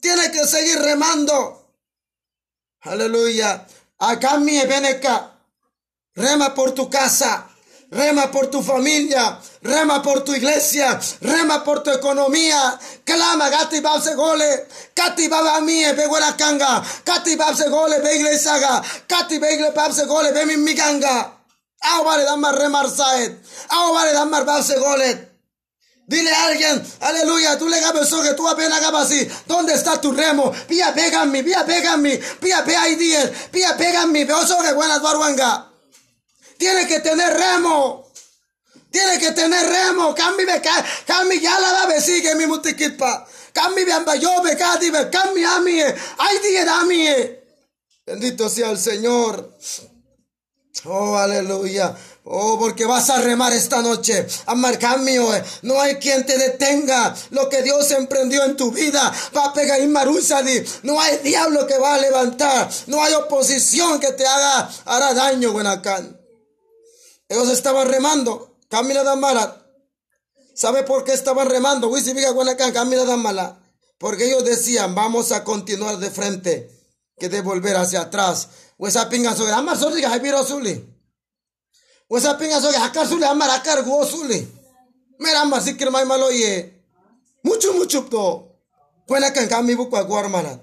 [0.00, 1.74] Tiene que seguir remando.
[2.82, 3.66] Aleluya.
[3.98, 5.32] Acá veneca.
[6.14, 7.48] Rema por tu casa.
[7.90, 12.78] Rema por tu familia, rema por tu iglesia, rema por tu economía.
[13.02, 18.82] Clama, gati babse gole, kati baba mie, be la kanga, kati babse gole, be iglesia,
[19.06, 21.38] kati be babse gole, be mi ganga.
[21.80, 23.38] Ahora damar remar saet.
[23.70, 25.27] Ahora damar balse golet.
[26.08, 29.28] Dile a alguien, aleluya, tú le gabes que tú apenas gabas así.
[29.44, 30.50] ¿Dónde está tu remo?
[30.66, 35.70] Pía pégame, pía pégame, pía pega hay diez, pía pégame, veo que buenas barwanga.
[36.56, 38.10] Tiene que tener remo.
[38.90, 40.14] Tiene que tener remo.
[40.14, 40.44] Cambi
[41.06, 43.28] cambi ya la da sigue mi mutiquitpa.
[43.52, 45.78] Cambi amba yo me cadi me cambi a mí.
[45.80, 47.06] Ay diez a mí.
[48.06, 49.58] Bendito sea el Señor.
[50.84, 51.96] Oh, aleluya.
[52.24, 54.26] Oh, porque vas a remar esta noche.
[54.46, 55.34] Amar cambio.
[55.34, 55.42] Eh.
[55.62, 57.14] No hay quien te detenga.
[57.30, 60.62] Lo que Dios emprendió en tu vida va a pegar marusadi.
[60.82, 62.70] No hay diablo que va a levantar.
[62.86, 66.20] No hay oposición que te haga, hará daño, Buenacán.
[67.28, 68.56] Ellos estaban remando.
[68.68, 69.64] Camila Damala.
[70.54, 71.90] ¿Sabe por qué estaban remando?
[72.72, 73.58] Camila Damala.
[73.98, 76.70] Porque ellos decían, vamos a continuar de frente
[77.18, 78.48] que de volver hacia atrás.
[78.78, 80.74] Wesa pinga soge amar sordi ga habiro suli.
[82.10, 84.46] Wesa pinga soge hakar suli amar hakar go suli.
[85.18, 86.72] Mera amar sikir mai malo ye.
[87.42, 88.48] Mucho mucho to.
[89.06, 90.60] Buena kan kami bukwa guarmana.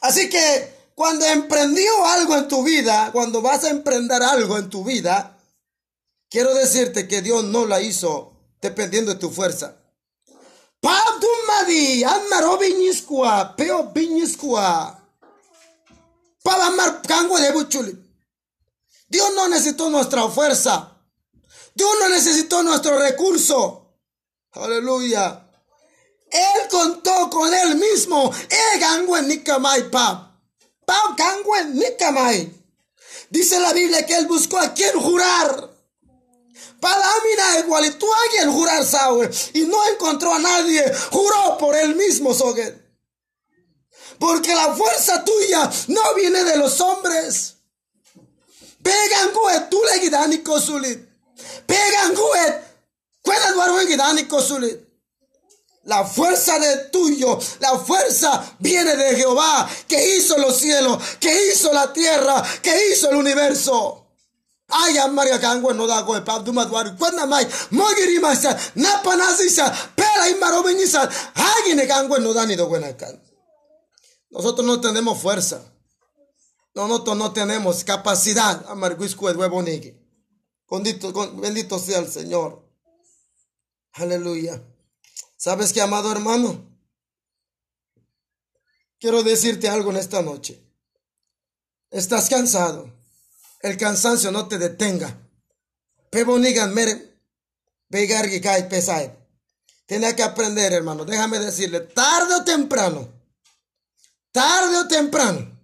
[0.00, 4.84] Así que cuando emprendió algo en tu vida, cuando vas a emprender algo en tu
[4.84, 5.38] vida,
[6.28, 9.76] quiero decirte que Dios no la hizo dependiendo de tu fuerza.
[10.80, 13.56] Pab dumadi, amar obiñiskua,
[16.44, 17.96] de
[19.08, 20.98] Dios no necesitó nuestra fuerza.
[21.74, 23.96] Dios no necesitó nuestro recurso.
[24.52, 25.48] Aleluya.
[26.30, 26.68] Él
[27.30, 28.32] con él mismo.
[28.48, 30.32] E gangwen nikamai pap.
[30.84, 32.52] Pap gangwen nikamai.
[33.30, 35.70] Dice la Biblia que él buscó a quien jurar.
[36.80, 40.84] Palamina igualito a alguien jurar Saúl y no encontró a nadie.
[41.10, 42.77] Juró por él mismo, Soguer.
[44.18, 47.54] Porque la fuerza tuya no viene de los hombres.
[48.82, 50.98] Pegan guet, tú le gidani kosulit.
[51.66, 52.64] Pegan guet,
[53.22, 54.88] cuedan duarwen gidani kosulit.
[55.84, 61.72] La fuerza de tuyo, la fuerza viene de Jehová, que hizo los cielos, que hizo
[61.72, 64.04] la tierra, que hizo el universo.
[64.68, 69.72] Ay, María Cangua no da goe pa duma duari cuando mai mogiri masa napa nasisa
[69.96, 73.18] pela imaro benisa agine Cangua no da ni do buena can.
[74.30, 75.72] Nosotros no tenemos fuerza.
[76.74, 78.64] Nosotros no tenemos capacidad.
[78.68, 79.98] Amarguisco de
[80.70, 82.68] Bendito, bendito sea el Señor.
[83.92, 84.62] Aleluya.
[85.36, 86.68] ¿Sabes qué, amado hermano?
[89.00, 90.62] Quiero decirte algo en esta noche.
[91.90, 92.92] Estás cansado.
[93.60, 95.18] El cansancio no te detenga.
[96.10, 97.18] Pebonigan mere.
[97.90, 99.16] Kai pesai.
[99.86, 101.04] Tienes que aprender, hermano.
[101.04, 103.17] Déjame decirle, tarde o temprano.
[104.32, 105.58] Tarde o temprano.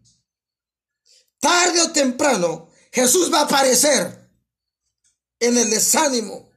[1.40, 2.70] Tarde o temprano.
[2.92, 4.30] Jesús va a aparecer
[5.40, 6.54] en el desánimo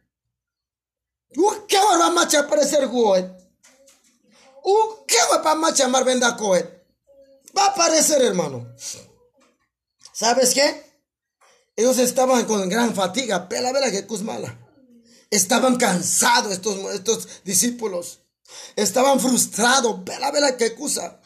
[1.67, 3.31] ¿Qué va a aparecer Goet?
[5.07, 6.65] ¿Qué va a llamar venda Coet?
[7.57, 8.67] Va a aparecer, hermano.
[10.13, 10.83] ¿Sabes qué?
[11.75, 14.57] Ellos estaban con gran fatiga, pela vera que cusmala.
[15.29, 18.21] Estaban cansados estos, estos discípulos.
[18.75, 21.21] Estaban frustrados, pela vera que cosa.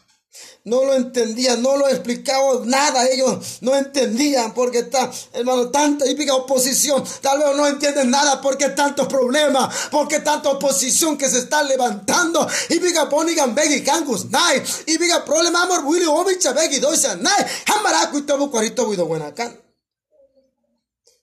[0.64, 3.08] No lo entendían, no lo explicaba nada.
[3.08, 7.04] Ellos no entendían porque está, hermano, tanta hípica oposición.
[7.22, 12.48] Tal vez no entienden nada porque tantos problemas, porque tanta oposición que se está levantando.
[12.70, 14.64] Hípica ponigan begi kangus, nai.
[14.86, 17.46] Hípica problema amor, obicha begi doisa, nai.
[17.66, 18.90] Hamaraku y tobo cuarito.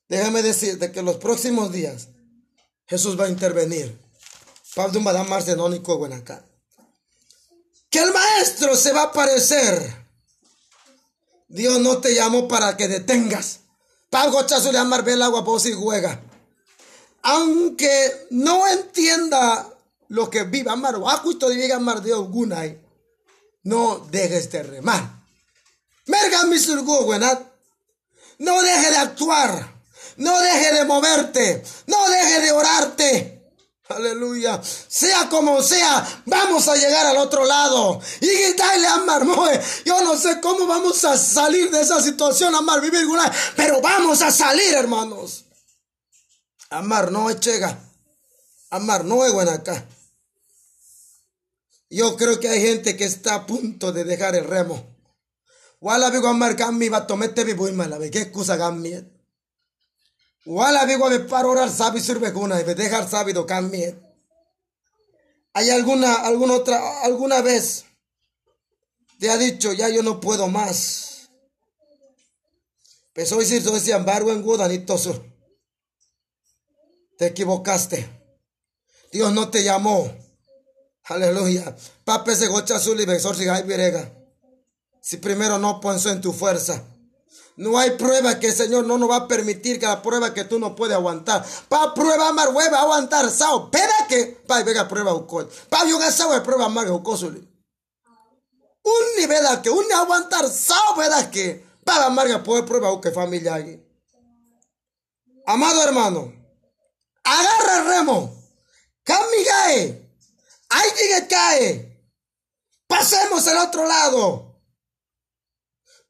[0.09, 2.09] Déjame decirte que los próximos días
[2.87, 3.99] Jesús va a intervenir.
[4.75, 6.48] Pablo Madame Marcenónico buenacan
[7.91, 10.07] que el maestro se va a aparecer.
[11.49, 13.61] Dios no te llamó para que detengas.
[14.11, 16.21] Pago chazo le amar el agua por si juega.
[17.23, 19.69] Aunque no entienda
[20.09, 22.81] lo que viva amar o acuito de amar Dios gunay.
[23.63, 25.25] No dejes de remar.
[26.07, 26.57] Merga mi
[28.39, 29.75] No deje de actuar.
[30.17, 31.63] No deje de moverte.
[31.87, 33.38] No deje de orarte.
[33.89, 34.61] Aleluya.
[34.63, 38.01] Sea como sea, vamos a llegar al otro lado.
[38.21, 39.61] Y gritarle a Marmoe.
[39.85, 43.07] Yo no sé cómo vamos a salir de esa situación, Amar, vivir
[43.57, 45.47] pero vamos a salir, hermanos.
[46.71, 47.79] Amar no es chega.
[48.71, 49.87] Amar no es buena acá.
[51.89, 54.85] Yo creo que hay gente que está a punto de dejar el remo.
[55.81, 56.57] Wala vigo amar.
[60.51, 63.95] Wala vigo me paro orar sabi sirve kuna y dejar sabido cambie.
[65.53, 67.85] ¿Hay alguna, alguna otra, alguna vez
[69.21, 71.29] te ha dicho, ya yo no puedo más?
[73.15, 75.23] A decir, ese embargo en Gudanitoso.
[77.19, 78.09] Te equivocaste.
[79.13, 80.11] Dios no te llamó.
[81.03, 81.77] Aleluya.
[82.05, 82.97] Pape se gocha su
[85.03, 86.85] si primero no pensó en tu fuerza.
[87.59, 90.45] No hay prueba que el Señor no nos va a permitir que la prueba que
[90.45, 91.45] tú no puedes aguantar.
[91.69, 93.69] Pa prueba mar hueva aguantar sao.
[93.69, 95.51] Peda que pa vega prueba ukol.
[95.69, 97.41] Pa yoga sao prueba mar ukosuli.
[98.85, 103.57] Un nivel que un aguantar sao veda que pa amarga puede prueba uke familia.
[105.45, 106.33] Amado hermano,
[107.25, 108.39] agarra el remo.
[109.03, 110.09] Camigae.
[110.97, 112.09] Que cae.
[112.87, 114.48] Pasemos al otro lado.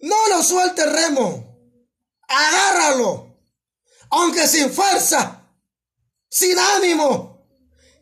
[0.00, 1.58] No lo suelte remo.
[2.28, 3.36] Agárralo.
[4.10, 5.42] Aunque sin fuerza.
[6.28, 7.38] Sin ánimo.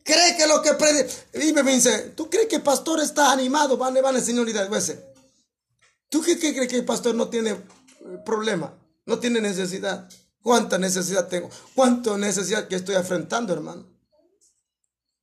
[0.03, 1.13] Cree que lo que predica.
[1.33, 3.77] Dime, Vince, ¿tú crees que el pastor está animado?
[3.77, 4.99] Van, van, señor y veces.
[6.09, 7.59] ¿Tú qué, qué crees que el pastor no tiene eh,
[8.25, 8.73] problema?
[9.05, 10.09] No tiene necesidad.
[10.43, 11.51] ¿Cuánta necesidad tengo?
[11.75, 13.85] ¿Cuánta necesidad que estoy enfrentando, hermano?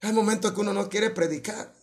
[0.02, 1.74] Hay momentos que uno no quiere predicar.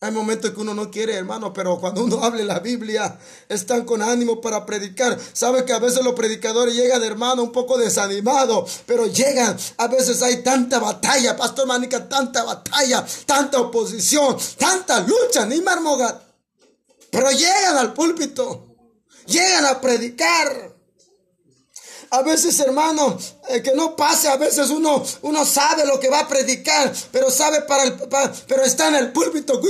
[0.00, 3.18] Hay momentos que uno no quiere, hermano, pero cuando uno hable la Biblia,
[3.48, 5.18] están con ánimo para predicar.
[5.32, 9.56] Sabe que a veces los predicadores llegan, hermano, un poco desanimados, pero llegan.
[9.76, 16.22] A veces hay tanta batalla, Pastor Manica, tanta batalla, tanta oposición, tanta lucha, ni marmogat.
[17.10, 18.76] Pero llegan al púlpito,
[19.26, 20.77] llegan a predicar.
[22.10, 26.20] A veces, hermano, eh, que no pase, a veces uno, uno sabe lo que va
[26.20, 27.94] a predicar, pero sabe para el,
[28.46, 29.60] pero está en el púlpito.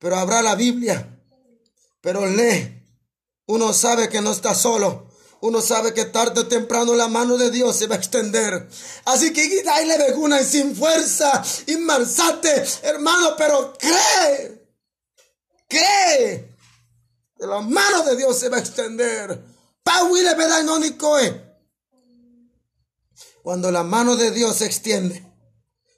[0.00, 1.20] Pero habrá la Biblia,
[2.00, 2.74] pero lee.
[3.46, 5.08] Uno sabe que no está solo
[5.40, 8.68] uno sabe que tarde o temprano la mano de Dios se va a extender.
[9.04, 14.66] Así que le beguna sin fuerza y marzate, hermano, pero cree,
[15.68, 16.47] cree
[17.38, 19.42] que la mano de Dios se va a extender.
[23.42, 25.24] Cuando la mano de Dios se extiende,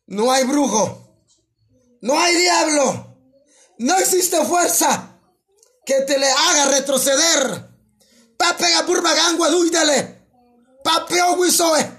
[0.07, 1.25] no hay brujo,
[2.03, 3.17] no hay diablo,
[3.79, 5.19] no existe fuerza
[5.85, 7.69] que te le haga retroceder.
[8.37, 10.21] Papega burba gangwa duidele
[10.83, 11.91] papeo wisoe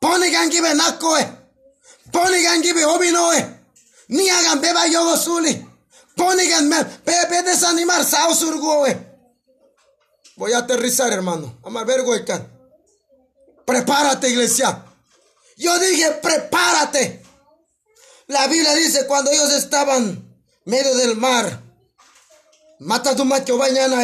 [0.00, 1.24] poni gangi be nakoe
[2.12, 3.46] poni gangi obinoe
[4.08, 5.16] ni hagan beba yogo
[6.16, 9.12] suli poni gan me bebe desanimar sao surgoe
[10.36, 11.58] voy a aterrizar hermano.
[11.64, 12.12] Amar vergo
[13.64, 14.84] prepárate iglesia.
[15.56, 17.22] Yo dije prepárate.
[18.26, 21.60] La Biblia dice cuando ellos estaban medio del mar
[22.78, 24.02] mata tu macho bañana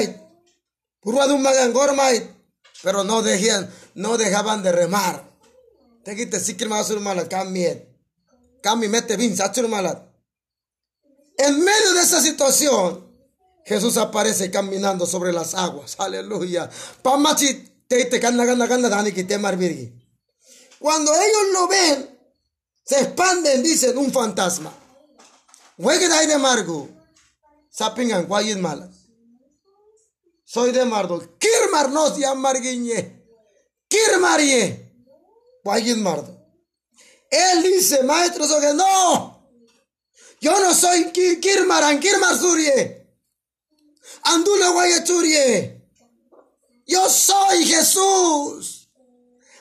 [2.83, 5.25] pero no dejaban, no dejaban de remar.
[11.39, 13.09] En medio de esa situación,
[13.65, 15.97] Jesús aparece caminando sobre las aguas.
[15.99, 16.69] Aleluya.
[20.79, 22.19] Cuando ellos lo ven,
[22.85, 24.73] se expanden, dicen, un fantasma.
[26.27, 26.89] de Margo.
[27.71, 28.27] Sapingan,
[28.61, 28.99] malas.
[30.45, 31.23] Soy de Mardo.
[31.39, 33.23] Kirmar nos llamarguiñe.
[33.87, 34.91] Kirmarie.
[35.63, 36.37] Guayin Mardo.
[37.31, 39.38] Él dice, maestro, que no.
[40.41, 43.07] Yo no soy Kirmaran, Kirmar Surie.
[44.23, 45.83] Andule Guayachurie.
[46.87, 48.89] Yo soy Jesús.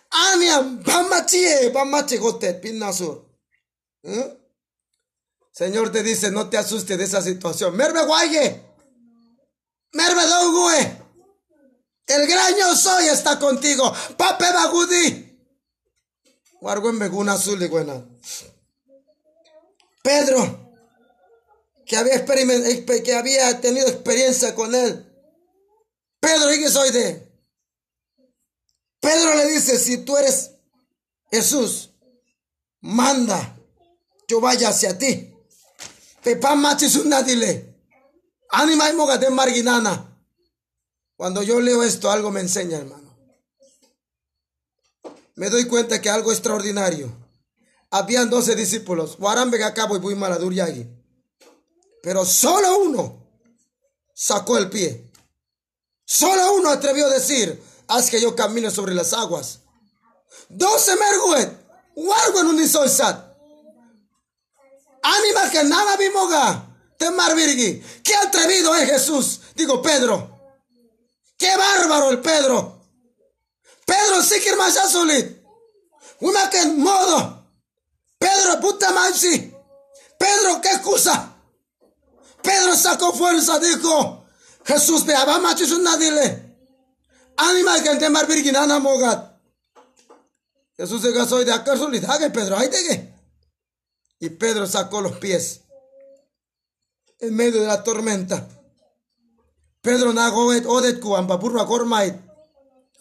[0.10, 3.26] Aniam, Bamachie, Bamache Gotet, Pinasur.
[4.04, 4.38] ¿Eh?
[5.52, 7.76] Señor te dice, no te asustes de esa situación.
[7.76, 8.64] Merve Guaye.
[12.06, 13.92] El gran yo soy está contigo.
[14.16, 15.28] Pape Bagudi.
[20.04, 20.67] Pedro,
[21.88, 21.96] que
[23.16, 25.06] había, tenido experiencia con él.
[26.20, 27.32] Pedro, ¿y qué soy de?
[29.00, 30.52] Pedro le dice, si tú eres
[31.32, 31.92] Jesús,
[32.82, 33.58] manda,
[34.28, 35.34] yo vaya hacia ti.
[36.22, 37.74] Pepa machis un dile.
[38.50, 40.14] Anima y de marginana.
[41.16, 43.18] Cuando yo leo esto, algo me enseña, hermano.
[45.36, 47.16] Me doy cuenta que algo extraordinario.
[47.92, 49.18] Habían doce discípulos.
[49.18, 50.16] Guarambe acabo y muy
[50.66, 50.97] allí.
[52.08, 53.28] Pero solo uno
[54.14, 55.12] sacó el pie.
[56.06, 59.60] Solo uno atrevió a decir, haz que yo camine sobre las aguas.
[60.48, 61.52] Doce merguet.
[61.98, 63.36] Guargo en un sat.
[65.04, 66.66] Anima que nada vimoga
[66.98, 67.84] de Virgi.
[68.02, 69.42] Qué atrevido es Jesús.
[69.54, 70.32] Digo, Pedro.
[71.38, 72.86] Qué bárbaro el Pedro.
[73.86, 74.78] Pedro sí que más.
[76.22, 77.52] Una que modo.
[78.18, 79.54] Pedro, puta mansi.
[80.18, 81.34] Pedro, qué excusa.
[82.48, 84.26] Pedro sacó fuerza, dijo.
[84.64, 86.56] Jesús me abama un dile.
[87.36, 89.38] Anima que en Virgi nana mogat.
[90.78, 93.14] Jesús se casó y de acá que Pedro, ahí te
[94.20, 95.62] Y Pedro sacó los pies
[97.20, 98.48] en medio de la tormenta.
[99.82, 102.16] Pedro nagoet odetku amba burra gormait,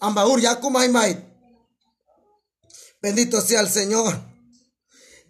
[0.00, 0.40] amba ur
[0.90, 1.18] mait.
[3.00, 4.18] Bendito sea el Señor.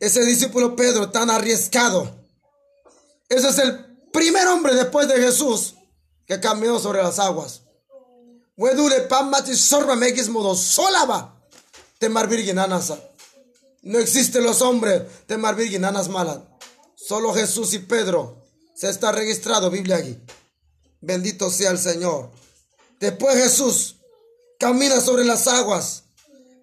[0.01, 2.15] Ese discípulo Pedro tan arriesgado.
[3.29, 3.86] Ese es el
[4.17, 5.75] primer hombre después de Jesús
[6.27, 7.61] que caminó sobre las aguas.
[13.83, 16.39] No existen los hombres temar virginanas malas.
[16.95, 18.43] Solo Jesús y Pedro
[18.75, 20.19] se está registrado Biblia aquí.
[21.03, 22.31] Bendito sea el Señor.
[22.99, 23.97] Después Jesús
[24.59, 26.05] camina sobre las aguas.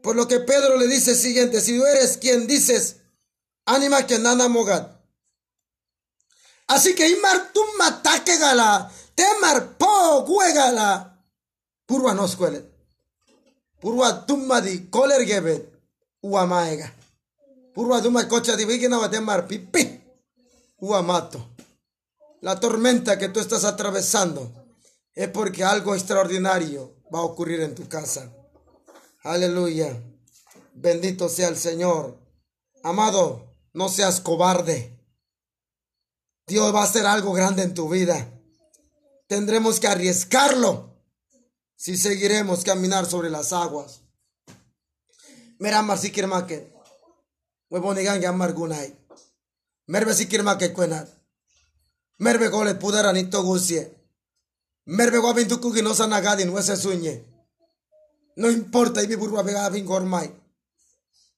[0.02, 2.96] Por lo que Pedro le dice siguiente, si tú eres quien dices,
[3.66, 5.03] anima que nana mogad.
[6.68, 11.20] Así que imar tumma taque gala, temar po gala.
[11.86, 12.64] Purwa no escuele.
[13.80, 15.70] Purwa tumma di koler gebet
[16.22, 16.92] uamaega.
[17.74, 20.02] Purwa tumma cocha di vigina va temar pipi
[20.80, 21.54] uamato
[22.44, 24.52] la tormenta que tú estás atravesando
[25.14, 28.34] es porque algo extraordinario va a ocurrir en tu casa.
[29.24, 29.98] Aleluya.
[30.74, 32.18] Bendito sea el Señor.
[32.84, 34.93] Amado, no seas cobarde.
[36.48, 38.30] Dios va a hacer algo grande en tu vida.
[39.28, 40.94] tendremos que arriesgarlo
[41.76, 44.02] si seguiremos caminar sobre las aguas.
[45.58, 46.72] Mira, mar si quiere más que.
[47.70, 48.96] Muy que amar gunay.
[49.88, 51.10] Merve si quiere más que cuenat.
[52.20, 53.92] Merve gole pudara ni togusie.
[54.86, 57.26] Merve guabintuku que no sanagadi no se sueñe.
[58.36, 60.32] No importa y mi burba vega vin gormai.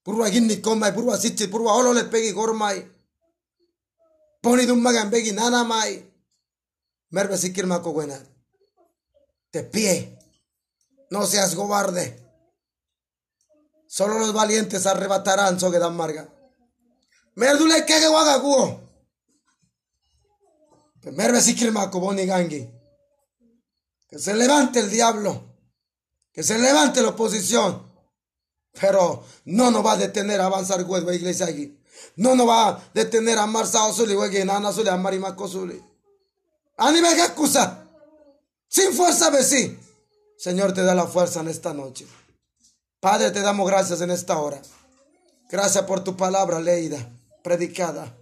[0.03, 2.94] Burba ginni komai, burba sichi, burba olole pegi gormai.
[4.45, 5.91] Poni dum magan begi nana mai.
[7.09, 8.23] Merve si quiere más que cuenat.
[9.51, 10.19] De pie.
[11.09, 12.05] No seas cobarde.
[13.87, 16.29] Solo los valientes arrebatarán dan marga.
[17.33, 18.81] Merdule que wagaguo.
[21.11, 22.69] Merve sikirmako boni gangi.
[24.07, 25.31] Que se levante el diablo.
[26.31, 27.91] Que se levante la oposición.
[28.79, 31.74] Pero no nos va a detener a avanzar huevo iglesia aquí.
[32.17, 35.47] No nos va a detener a amar sao suli huevo nana suli amar y maco
[35.47, 35.81] suli.
[36.77, 37.87] Anime que excusa.
[38.67, 39.77] Sin fuerza sí.
[40.37, 42.05] Señor te da la fuerza en esta noche.
[42.99, 44.61] Padre, te damos gracias en esta hora.
[45.49, 46.97] Gracias por tu palabra leída,
[47.43, 48.17] predicada.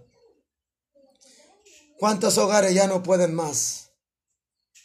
[1.98, 3.90] ¿Cuántos hogares ya no pueden más?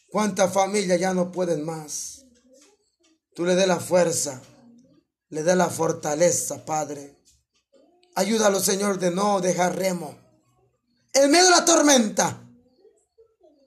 [0.09, 2.25] ¿Cuántas familias ya no pueden más?
[3.35, 4.41] Tú le des la fuerza,
[5.29, 7.18] le des la fortaleza, Padre.
[8.19, 10.13] Ayúdalo, Señor, de no dejar remo.
[11.13, 12.43] En medio de la tormenta,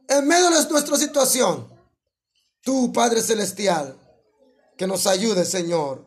[0.06, 1.72] en medio de nuestra situación,
[2.60, 3.98] tú, Padre Celestial,
[4.76, 6.04] que nos ayude, Señor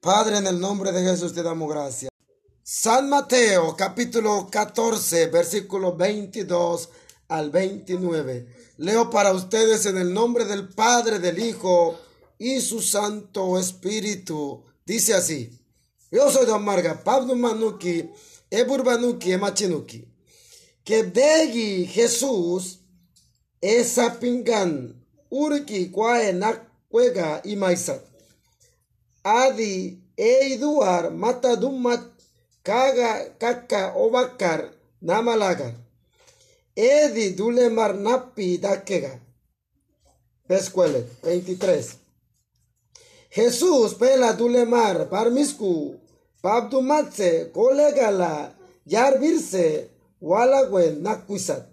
[0.00, 2.10] Padre, en el nombre de Jesús te damos gracias.
[2.64, 6.88] San Mateo capítulo 14, versículo 22
[7.28, 8.72] al 29.
[8.78, 12.00] Leo para ustedes en el nombre del Padre, del Hijo
[12.36, 14.64] y su Santo Espíritu.
[14.84, 15.59] Dice así.
[16.10, 18.10] Yo soy Don Marga, Pablo Manuki,
[18.50, 20.08] Eburbanuki, Emachinuki.
[20.84, 22.80] Que degi Jesús
[23.60, 24.94] esa pingan,
[25.30, 28.02] urki kwae nakwega y maizat.
[29.22, 32.00] Adi eiduar mata dumat
[32.62, 35.74] kaga kaka obakar namalagar
[36.76, 39.20] edi dulemar napi dakega
[40.48, 41.99] Pescuele 23
[43.30, 45.94] Jesús pela dulemar parmisku
[46.42, 48.52] pabdumatse kolegala
[48.86, 49.88] yarbirse
[50.20, 51.64] walagwen nakuisat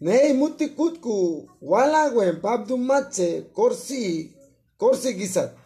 [0.00, 4.30] Nei mutikutku walagwen pabdumatse korsi
[4.78, 5.58] korsi gisat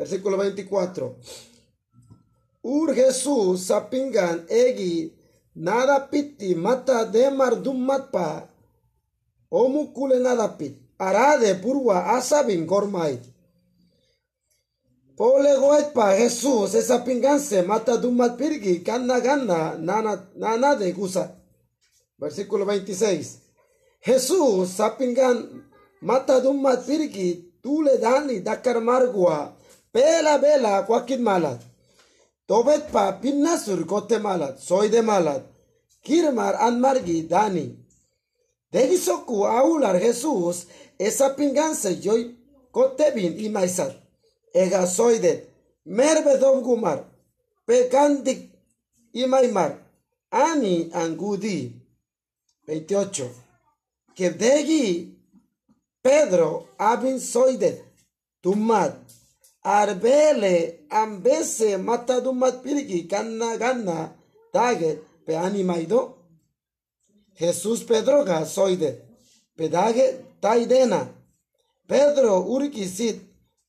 [0.00, 2.64] Versículo 24.
[2.64, 5.12] Ur Jesús sapingan egi
[5.60, 8.48] nada piti mata demar dum matpa
[9.52, 13.20] omukule nada pit arade purwa asabin gormait.
[15.20, 15.52] Pole
[15.92, 21.36] pa Jesús esa pinganse mata dumat pirgi kanna ganna nana, nana de gusa.
[22.16, 23.36] Versículo 26.
[24.00, 25.60] Jesús sapingan
[26.00, 29.52] mata dumat pirgi tule dani dakar margua
[29.92, 31.60] Pela bela kwakit malat.
[32.48, 34.56] Tobet pa pinnasur kote malat.
[34.56, 35.44] Soy de malat.
[36.02, 37.76] Kirmar an margi dani.
[38.72, 40.64] Degisoku aular Jesús
[40.96, 42.32] esa pinganse joy
[42.72, 44.00] kotebin y maisat.
[44.54, 45.48] Ega soidet.
[45.84, 47.04] Merbe gumar.
[47.66, 48.50] Pekandik
[49.12, 49.78] y maimar.
[50.30, 51.72] Ani angudi.
[52.66, 53.30] 28.
[54.14, 55.14] Que degi
[56.02, 57.84] Pedro abin soidet.
[58.42, 58.96] Tumat
[59.62, 64.12] arbele ambese matadumat piriki kanna ganna
[64.52, 66.16] tage pe animaido
[67.38, 68.98] Jesús Pedroga soide
[69.56, 71.08] pedage taidena
[71.86, 72.84] Pedro urki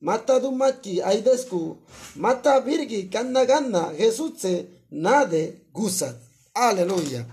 [0.01, 1.77] sit matadumaki aidesku
[2.15, 6.15] mata virgi kanna ganna Jesús se nade gusat
[6.53, 7.25] aleluya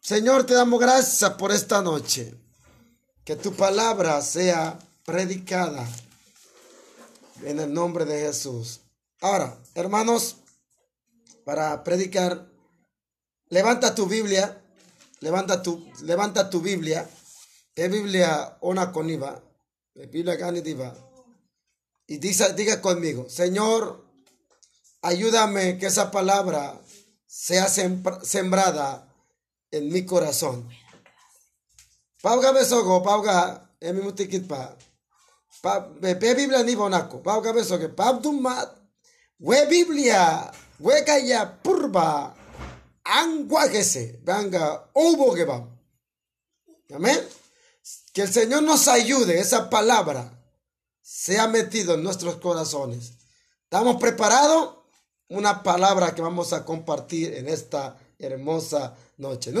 [0.00, 2.34] Señor te damos gracias por esta noche
[3.24, 5.86] que tu palabra sea predicada
[7.44, 8.80] en el nombre de Jesús.
[9.20, 10.36] Ahora, hermanos,
[11.44, 12.46] para predicar,
[13.48, 14.62] levanta tu Biblia,
[15.20, 17.08] levanta tu, levanta tu Biblia,
[17.74, 19.42] ¿qué Biblia ona coniva?
[19.94, 20.94] Biblia ganitiva.
[22.10, 24.04] Y diga, conmigo, Señor,
[25.00, 26.80] ayúdame que esa palabra
[27.24, 29.14] sea sembrada
[29.70, 30.68] en mi corazón.
[32.20, 34.76] Pauga besogo, pauga, en mi mutikitpa
[35.62, 37.22] pe Biblia ni bonako.
[37.22, 38.68] Pa ka beso que pa mat.
[39.38, 40.50] We Biblia.
[40.80, 42.34] We kaya purba.
[43.04, 44.20] Anguájese.
[44.24, 44.90] Venga.
[44.94, 45.68] Hubo que va.
[46.94, 47.20] Amén.
[48.12, 49.38] Que el Señor nos ayude.
[49.38, 50.39] Esa palabra
[51.02, 53.12] se ha metido en nuestros corazones.
[53.64, 54.76] ¿Estamos preparados?
[55.28, 59.52] Una palabra que vamos a compartir en esta hermosa noche.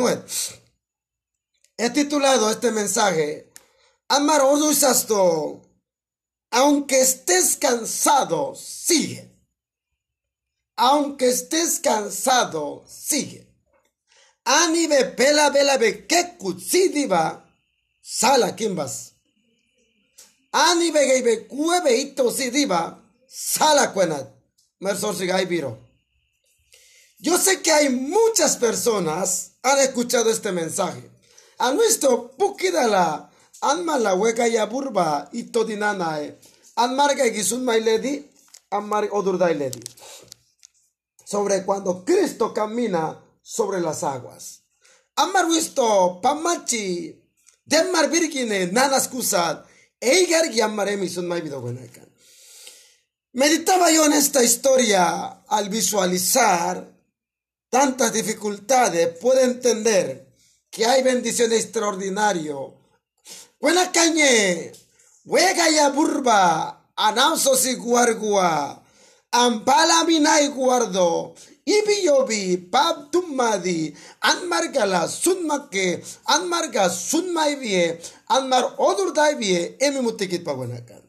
[1.76, 3.52] He titulado este mensaje,
[4.08, 4.42] Amar
[4.74, 5.62] Sasto,
[6.50, 9.30] aunque estés cansado, sigue.
[10.76, 13.46] Aunque estés cansado, sigue.
[14.44, 16.36] Anibe pela bela be que
[18.00, 19.14] sala kimbas.
[20.52, 22.98] Anibe geibe kuebe ito sidiva,
[23.28, 24.26] sala cuenat.
[24.80, 25.14] Mersor
[25.46, 25.78] viro.
[27.18, 31.10] Yo sé que hay muchas personas han escuchado este mensaje.
[31.58, 33.30] A nuestro pukidala,
[33.60, 36.38] anma la hueca y aburba y todinanae,
[36.76, 38.26] anmarga y gisun lady,
[38.70, 39.80] anmar odurdai lady.
[41.26, 44.62] Sobre cuando Cristo camina sobre las aguas.
[45.16, 47.22] Amar visto pamachi,
[47.92, 49.64] mar virgine nanas kusad,
[50.00, 50.60] eigar y
[53.32, 56.92] Meditaba yo en esta historia al visualizar
[57.68, 60.26] tantas dificultades, puede entender
[60.70, 62.54] que hay bendición extraordinaria.
[63.60, 64.72] Buena cañe,
[65.24, 68.82] huega ya burba, anauso si guargua,
[69.30, 71.34] ampala minai guardo,
[71.64, 78.00] ibi yobi, pab tumadi, anmargala sunmake, anmarga sunmaibie,
[78.36, 81.02] anmar odur daibie, emi mutikit pa buenakan.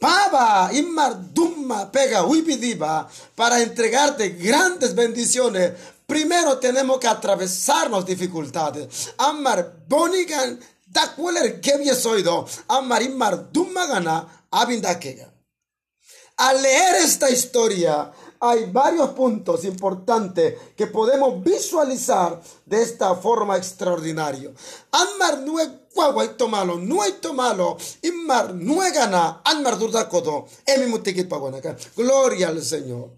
[0.00, 3.06] Pava, Immar, Dumma, Pega, Huipidiba,
[3.36, 5.72] para entregarte grandes bendiciones,
[6.06, 9.12] primero tenemos que atravesarnos dificultades.
[9.18, 15.30] Ammar, Bonigan, Dakueler, Gebiesoido, Ammar, Immar, Dumma, Gana, Abindakega.
[16.38, 24.50] Al leer esta historia, hay varios puntos importantes que podemos visualizar de esta forma extraordinaria.
[24.90, 30.90] Anmar no es guaguaito malo, no hay malo, inmar no es gana, anmar durdakodo, emi
[31.94, 33.10] Gloria al Señor.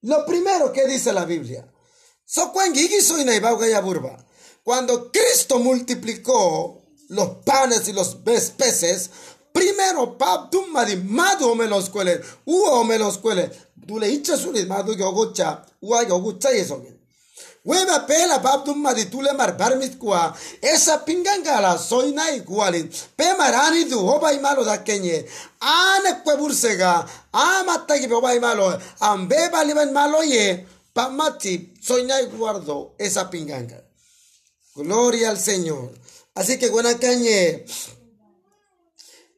[0.00, 1.70] Lo primero que dice la Biblia,
[4.64, 9.10] cuando Cristo multiplicó los panes y los peces,
[9.92, 14.94] primero pap madi madu me los cuele, uo me los cuele, dule icha suli madu
[14.94, 16.98] yogucha, ua yogucha yesogen.
[17.64, 23.84] Weba pela pap madi tule mar barmit kwa, esa pingangala soy na igualin, pe marani
[23.84, 25.24] du hoba malo da kenye,
[25.60, 32.94] ane kwe bursega, amata ki hoba malo, ambe baliban malo ye, pamati soy na guardo
[32.98, 33.82] esa pinganga.
[34.74, 35.92] Gloria al Señor.
[36.34, 37.66] Así que buena cañe.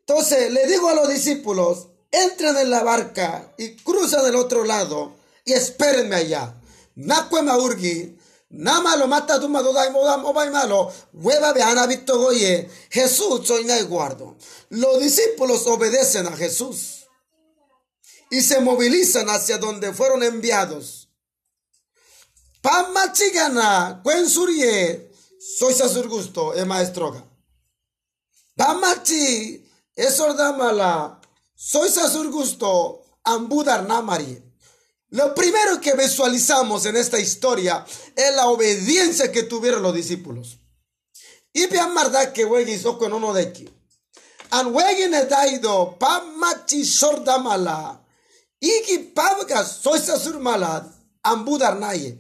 [0.07, 5.15] Entonces le digo a los discípulos, entren en la barca y cruzan del otro lado
[5.45, 6.55] y espérenme allá.
[6.97, 8.17] Nakwe maurgi,
[8.51, 14.37] nama lo mata tu madodai mobai malo, hueva de ana goye, Jesús soy y guardo.
[14.69, 17.07] Los discípulos obedecen a Jesús
[18.31, 21.09] y se movilizan hacia donde fueron enviados.
[22.61, 25.11] Pamachigana, surie,
[25.59, 27.25] soy sasur gusto, e maestroga.
[28.57, 29.65] Pamachi,
[29.97, 31.21] eso mala.
[31.55, 34.43] Soy Sasur Gusto, Ambudar Namari.
[35.11, 37.87] Lo primero que visualizamos en esta historia
[38.17, 40.59] es la obediencia que tuvieron los discípulos.
[41.53, 43.69] Y bien marda que wegi soko no de aquí.
[44.51, 48.01] An wegi ne daido pamachi sordamala.
[48.61, 50.85] Iki pavga soy sasur mala
[51.23, 52.19] ambudar naye.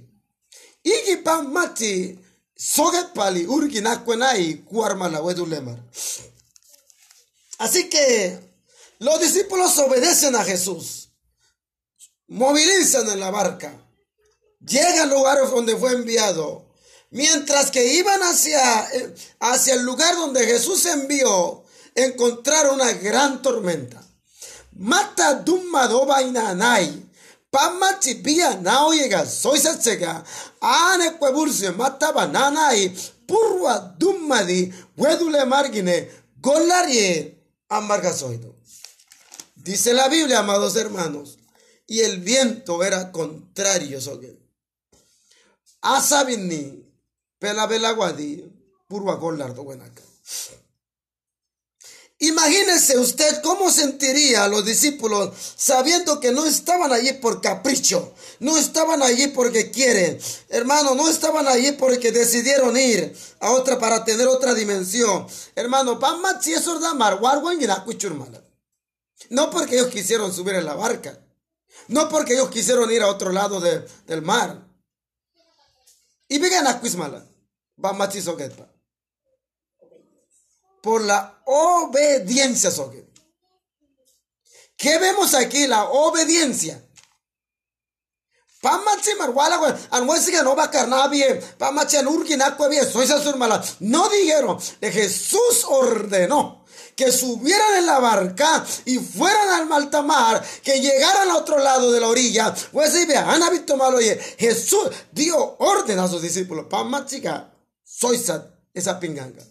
[0.84, 2.16] Iki pamachi
[2.54, 5.78] soget pali urgi nakwenai kuarmala wedulemar.
[7.58, 8.38] Así que
[8.98, 11.10] los discípulos obedecen a Jesús,
[12.26, 13.72] movilizan en la barca,
[14.60, 16.66] llegan al lugar donde fue enviado,
[17.10, 18.88] mientras que iban hacia,
[19.40, 24.02] hacia el lugar donde Jesús envió, encontraron una gran tormenta.
[24.72, 27.04] Mata dumma doba inanai,
[27.50, 30.24] pama chipia nao llega, soy sachega,
[30.60, 32.92] ane kweburse, mata bananai,
[33.26, 37.43] purwa dumma di, wedule margine, golarie,
[37.76, 38.56] amargasoido.
[39.56, 41.38] Dice la Biblia, amados hermanos,
[41.86, 44.38] y el viento era contrario sobre
[45.80, 46.82] Asabini,
[47.38, 48.44] pela guadi,
[48.88, 50.02] purwa golardo buenaca.
[52.20, 58.56] Imagínese usted cómo sentiría a los discípulos sabiendo que no estaban allí por capricho, no
[58.56, 64.28] estaban allí porque quieren, hermano, no estaban allí porque decidieron ir a otra para tener
[64.28, 65.26] otra dimensión.
[65.56, 65.98] Hermano,
[69.30, 71.18] no porque ellos quisieron subir en la barca,
[71.88, 74.68] no porque ellos quisieron ir a otro lado del mar.
[76.28, 77.26] Y vengan a Cuismala,
[80.84, 82.70] por la obediencia.
[84.76, 85.66] ¿Qué vemos aquí?
[85.66, 86.86] La obediencia.
[89.90, 90.42] Anwesiga
[93.80, 101.30] no dijeron, Jesús ordenó que subieran en la barca y fueran al maltamar, que llegaran
[101.30, 102.54] al otro lado de la orilla.
[102.72, 102.92] Pues
[104.38, 108.22] Jesús dio orden a sus discípulos, pamachiga, soy
[108.74, 109.42] esa pinganga.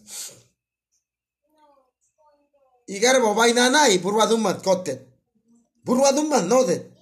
[2.88, 5.07] Y garbo vainana y burwadumat kotet.
[5.84, 6.93] Burwadumat nodet.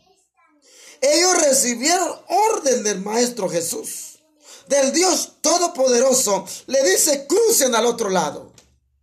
[1.01, 4.19] Ellos recibieron orden del Maestro Jesús,
[4.67, 6.45] del Dios Todopoderoso.
[6.67, 8.53] Le dice, crucen al otro lado.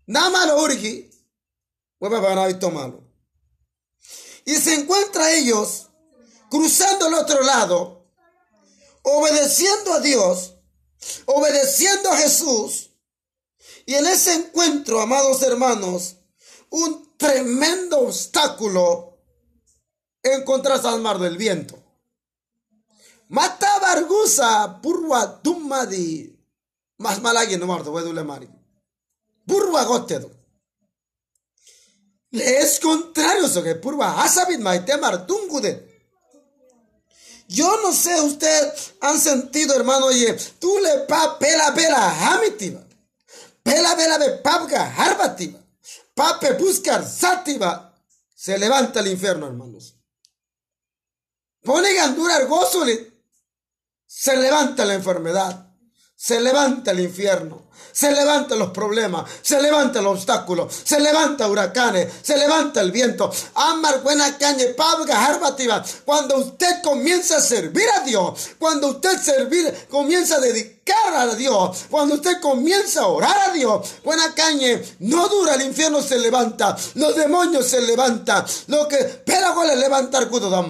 [0.07, 1.11] Námalo urgi.
[2.01, 3.05] malo.
[4.45, 5.89] Y se encuentra ellos
[6.49, 8.07] cruzando al otro lado,
[9.03, 10.55] obedeciendo a Dios,
[11.26, 12.91] obedeciendo a Jesús.
[13.87, 16.18] Y en ese encuentro, amados hermanos,
[16.71, 19.19] un tremendo obstáculo
[20.23, 21.83] en contra al mar del viento.
[23.29, 26.39] Mata bargusa purwa dummadi
[26.99, 28.49] mas malagi no marto wedule mari.
[29.47, 30.31] Purwa gotedo.
[32.31, 35.87] Le es contrario eso que purwa hasabit maite martungude.
[37.49, 42.87] Yo no sé, usted han sentido, hermano, oye, tú le pa pela pela hamitiva.
[43.62, 45.59] Pela pela be papga harbativa.
[46.19, 47.95] Pape buscar sativa.
[48.35, 49.95] Se levanta el infierno, hermanos.
[51.62, 53.19] Pone gandura gozole
[54.05, 55.68] se levanta la enfermedad,
[56.21, 62.12] se levanta el infierno, se levantan los problemas, se levanta el obstáculo, se levanta huracanes,
[62.23, 63.31] se levanta el viento.
[63.55, 64.64] Amar buena caña,
[66.05, 71.85] Cuando usted comienza a servir a Dios, cuando usted servir, comienza a dedicar a Dios,
[71.89, 76.77] cuando usted comienza a orar a Dios, buena caña, no dura, el infierno se levanta,
[76.97, 80.69] los demonios se levantan, lo que, pero le levantar cudo dan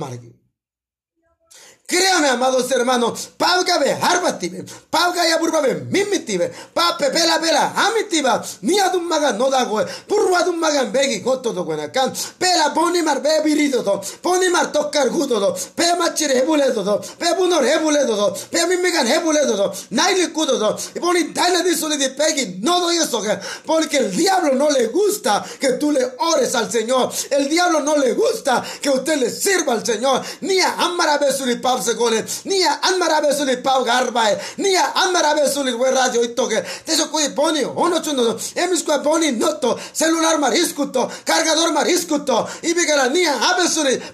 [1.88, 8.78] Créame, amados hermanos, pauga be harbative, pauga ya burbabe mimitive, pape bela bela hamitiva, ni
[8.78, 13.22] adun maga no da goe, burba adun maga begi goto do guenacan, pela boni mar
[13.22, 18.16] be birido do, boni mar tocar gudo do, pe machire hebuledo do, pe bunor hebuledo
[18.16, 22.58] do, pe mimigan hebuledo do, naile kudo do, y boni daile di soli di pegi,
[22.60, 23.22] no doy eso,
[23.64, 27.96] porque el diablo no le gusta que tú le ores al Señor, el diablo no
[27.96, 32.80] le gusta que usted le sirva al Señor, ni a amarabe suli se gole nia
[32.82, 34.38] anmarabe suli pau garbae.
[34.58, 39.78] Nia anmarabe suli we radio itoke teso kui poni ono chuno emis kui poni noto
[39.92, 43.64] celular mariskuto cargador mariskuto y bigala nia abe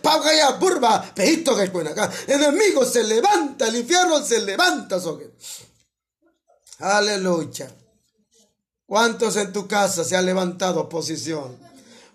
[0.03, 1.05] pau gaya burba.
[1.15, 2.11] Peito que cuena acá.
[2.27, 5.31] Enemigo se levanta el infierno se levanta soque.
[6.81, 7.75] Aleluya.
[8.87, 11.64] ¿Cuántos en tu casa se han levantado oposición?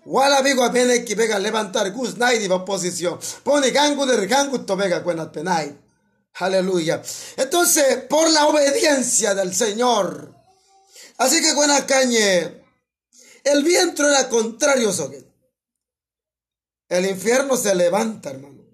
[0.04, 3.18] Wala bigo viene que vega levantar gus va oposición.
[3.42, 5.78] Pone gangu de gangu to vega cuenat penai.
[6.34, 7.02] Aleluya.
[7.36, 10.34] Entonces, por la obediencia del Señor.
[11.18, 12.62] Así que buena cañe.
[13.44, 15.26] El viento era contrario, soque.
[16.88, 18.64] El infierno se levanta, hermano.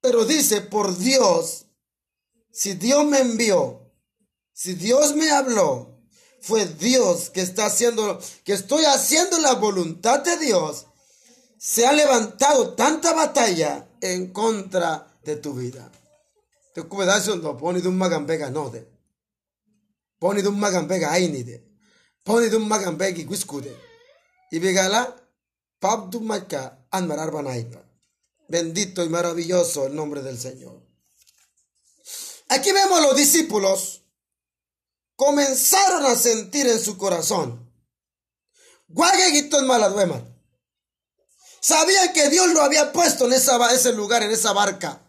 [0.00, 1.66] Pero dice, por Dios,
[2.50, 3.90] si Dios me envió,
[4.52, 5.91] si Dios me habló,
[6.42, 10.86] fue Dios que está haciendo, que estoy haciendo la voluntad de Dios,
[11.56, 15.90] se ha levantado tanta batalla en contra de tu vida.
[16.74, 18.90] Te no poni de un magambega no de.
[20.18, 21.64] Poni un magambega ainide.
[22.24, 23.76] Poni un magambega guiscude.
[24.50, 25.16] Y vegala,
[25.78, 27.84] pap du maca anmarar banaipa.
[28.48, 30.82] Bendito y maravilloso el nombre del Señor.
[32.48, 34.01] Aquí vemos los discípulos
[35.16, 37.70] comenzaron a sentir en su corazón.
[39.66, 40.22] Maladuema.
[41.60, 45.00] Sabían que Dios lo había puesto en esa, ese lugar, en esa barca.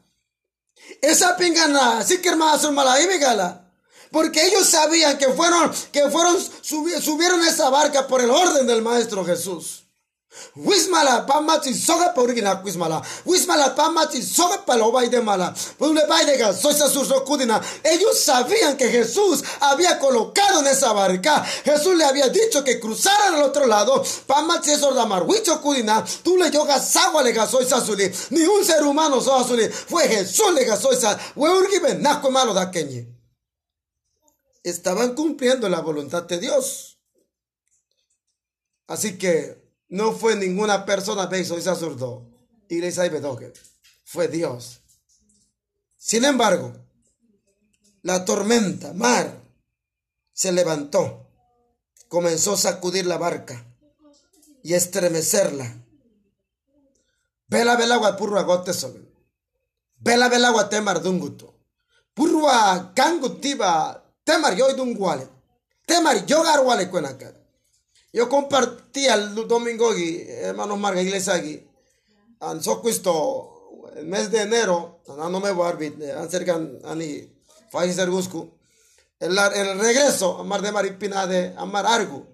[1.02, 2.64] Esa pingana, sí que hermanos
[3.20, 3.72] gala.
[4.12, 9.26] Porque ellos sabían que fueron, que fueron, subieron esa barca por el orden del Maestro
[9.26, 9.83] Jesús.
[10.56, 13.02] Wismala pamachi soga porigina wismala.
[13.26, 15.54] Wismala pamachi soga paloba y de mala.
[15.56, 17.62] soy kudina.
[17.84, 21.44] Ellos sabían que Jesús había colocado en esa barca.
[21.66, 24.04] Jesús le había dicho que cruzaran al otro lado.
[24.28, 25.24] Pamachi es ordamar.
[25.24, 26.06] Wicho kudina.
[26.24, 28.12] Tú le yogas agua le gasó suli.
[28.30, 29.68] Ni un ser humano soli.
[29.70, 31.18] Fue Jesús le gasó esa.
[31.36, 33.08] Weurgibe naco malo da keñi.
[34.64, 37.00] Estaban cumpliendo la voluntad de Dios.
[38.88, 39.63] Así que
[39.94, 42.28] no fue ninguna persona y zurdo.
[42.68, 43.54] Iglesia y Bedoque.
[44.04, 44.80] Fue Dios.
[45.98, 46.74] Sin embargo,
[48.02, 49.40] la tormenta, mar,
[50.34, 51.30] se levantó.
[52.08, 53.64] Comenzó a sacudir la barca
[54.64, 55.86] y estremecerla.
[57.48, 59.04] Vela, vela, guapurro agote sobre.
[60.00, 61.54] bela bela wa temar dunguto.
[62.16, 62.94] Purwa
[63.40, 65.30] tiba temar yo dunguale.
[65.86, 67.43] Temar yo garwale cuenaca.
[68.16, 71.68] Yo compartí el domingo aquí, hermanos Marga Iglesia aquí,
[72.42, 77.34] en Socuisto, el mes de enero, no me voy a arbit, acerca ani
[77.72, 78.56] Faizer Gusku,
[79.20, 82.28] el, el regreso, amar de Maripina de Amar Argu.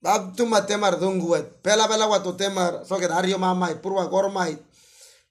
[0.00, 4.62] Bab tu matemar dunguet, pela bela watu temar, so que dario mamai, purwa gormai,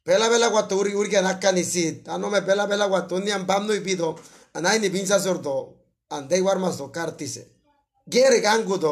[0.03, 4.19] pela bela watu uri uri que nakanisit, anome pela bela watu ni ambam no ibido,
[4.53, 5.77] anai ni pinza sordo,
[6.09, 7.56] andei warmas do cartise.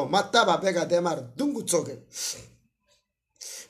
[0.07, 0.88] Mataba pega.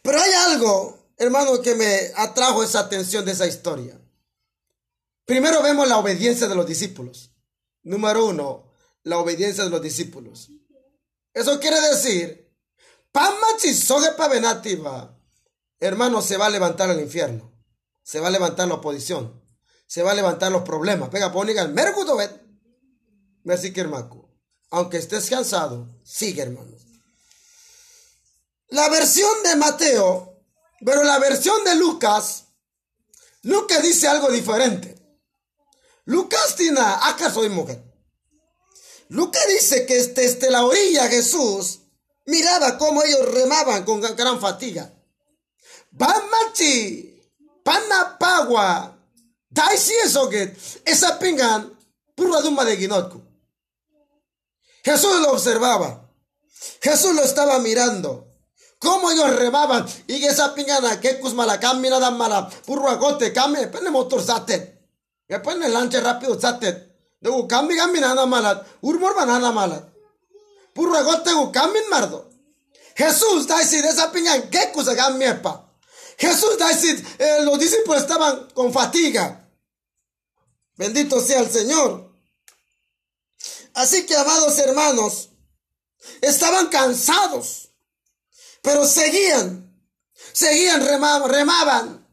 [0.02, 4.00] Pero hay algo, hermano, que me atrajo esa atención de esa historia.
[5.26, 7.32] Primero vemos la obediencia de los discípulos.
[7.84, 8.72] Número uno,
[9.04, 10.50] la obediencia de los discípulos.
[11.34, 12.52] Eso quiere decir,
[15.80, 17.52] hermano, se va a levantar el infierno.
[18.04, 19.43] Se va a levantar la oposición.
[19.88, 21.10] Se va a levantar los problemas.
[21.10, 21.74] Pega, poniga el
[23.82, 24.24] hermano.
[24.72, 26.72] Aunque estés cansado, sigue, hermano.
[28.70, 30.41] La versión de Mateo,
[30.84, 32.45] pero la versión de Lucas,
[33.43, 34.95] Lucas dice algo diferente.
[36.05, 37.84] Lucas tiene, ¿acaso soy mujer?
[39.09, 41.82] Lucas dice que desde la orilla Jesús
[42.26, 44.91] miraba cómo ellos remaban con gran fatiga.
[45.91, 47.22] Bamachi,
[47.63, 48.97] panapagua,
[49.49, 51.78] daisi eso que esa pingan,
[52.16, 53.24] pura duma de guinotco.
[54.86, 56.10] Jesús lo observaba.
[56.82, 58.28] Jesús lo estaba mirando.
[58.80, 59.86] Cómo ellos remaban.
[60.08, 64.80] Y esa pingana, que cusmala, camina da mala, puro agote, cambia, pene motor satet.
[65.28, 66.96] Que pone lanche rápido satet.
[67.20, 68.62] Degu kami kami nana malat.
[68.82, 69.84] Urmor banana malat.
[70.76, 72.30] Purra gote gu kami mardo.
[72.96, 75.74] Jesús dice de esa piña que cosa kami epa.
[76.18, 79.50] Jesús dice eh, los discípulos estaban con fatiga.
[80.78, 82.05] Bendito sea el Señor.
[83.76, 85.30] Así que, amados hermanos,
[86.21, 87.69] estaban cansados,
[88.61, 89.86] pero seguían,
[90.32, 92.05] seguían, remaban, remaban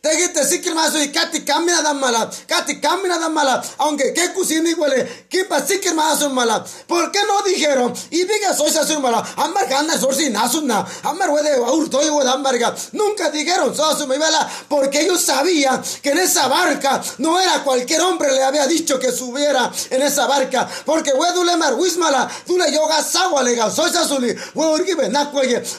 [0.00, 2.30] Y kati kamina da mala.
[2.46, 3.62] Kati kamina da mala.
[3.78, 5.26] Aunque que kusini huele.
[5.28, 6.64] Kipa sikir maso mala.
[6.86, 7.92] ¿Por qué no dijeron?
[8.10, 9.24] Y diga soy sasur mala.
[9.36, 10.86] Amar gana sorsi nasuna.
[11.02, 12.74] Amar wede urto y wede amarga.
[12.92, 14.48] Nunca dijeron sosu mi vela.
[14.68, 19.10] Porque ellos sabían que en esa barca no era cualquier hombre le había dicho que
[19.10, 20.68] subiera en esa barca.
[20.84, 22.30] Porque wedule mar wismala.
[22.46, 23.70] Dule yoga sagua lega.
[23.70, 24.34] Soy sasuli.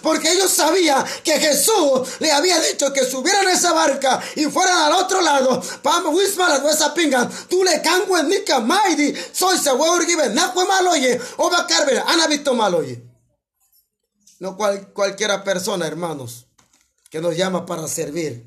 [0.01, 4.77] Porque ellos sabían que Jesús le había dicho que subiera en esa barca y fueran
[4.77, 9.71] al otro lado, pam wisma la nuesa pinga, tú le en nika maidi, soy se
[9.71, 9.99] huevo
[10.33, 13.03] na fue maloye, o va carver, ana visto maloye.
[14.39, 16.45] No cual, cualquiera persona, hermanos,
[17.09, 18.45] que nos llama para servir.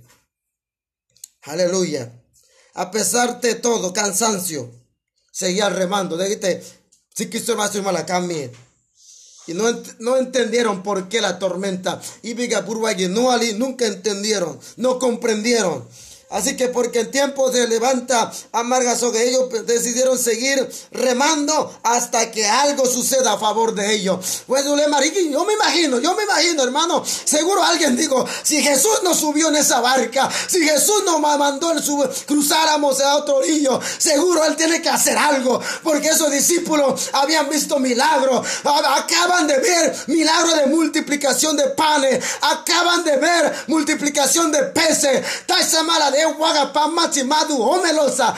[1.42, 2.10] Aleluya.
[2.74, 4.72] A pesar de todo, cansancio,
[5.30, 6.16] seguía remando.
[6.16, 6.62] Dijiste,
[7.14, 8.06] si quiso más mala
[9.46, 9.64] y no,
[9.98, 12.00] no, entendieron por qué la tormenta.
[12.22, 12.64] Y Biga
[13.08, 15.84] no ali, nunca entendieron, no comprendieron.
[16.32, 22.46] Así que porque el tiempo se levanta amarga sobre ellos, decidieron seguir remando hasta que
[22.46, 24.42] algo suceda a favor de ellos.
[24.46, 29.48] Pues yo me imagino, yo me imagino, hermano, seguro alguien dijo, si Jesús nos subió
[29.48, 34.56] en esa barca, si Jesús nos mandó en su, cruzáramos a otro río, seguro él
[34.56, 40.66] tiene que hacer algo, porque esos discípulos habían visto milagros, acaban de ver milagro de
[40.66, 45.24] multiplicación de panes, acaban de ver multiplicación de peces,
[45.60, 46.21] esa mala de
[47.24, 48.34] madu homelosa,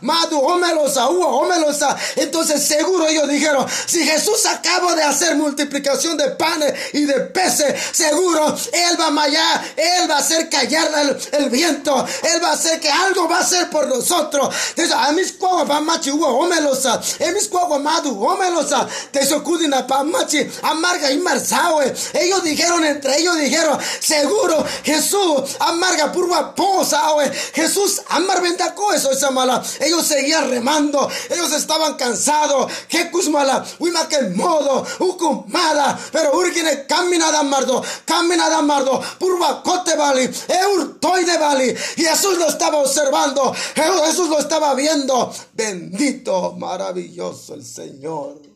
[0.00, 1.96] madu homelosa, homelosa.
[2.16, 7.74] Entonces seguro ellos dijeron, si Jesús acaba de hacer multiplicación de panes y de peces,
[7.92, 10.88] seguro Él va a mallar, Él va a hacer callar
[11.32, 14.54] el, viento, Él va a hacer que algo va a hacer por nosotros.
[14.94, 15.34] a mis
[15.82, 21.94] machi homelosa, a mis madu homelosa, te socudina machi amarga y marzawe.
[22.14, 26.12] Ellos dijeron, entre ellos dijeron, seguro Jesús amarga
[26.58, 29.62] purva Jesús, amar bendaco eso esa mala.
[29.80, 32.72] Ellos seguían remando, ellos estaban cansados.
[32.88, 39.62] Que mala, uima que modo, ukumada, pero urgine camina da mardo, camina da mardo, purva
[39.62, 41.76] cote vali, eurtoy de vali.
[41.96, 45.32] Y Jesús lo estaba observando, Jesús lo estaba viendo.
[45.52, 48.47] Bendito, maravilloso el Señor.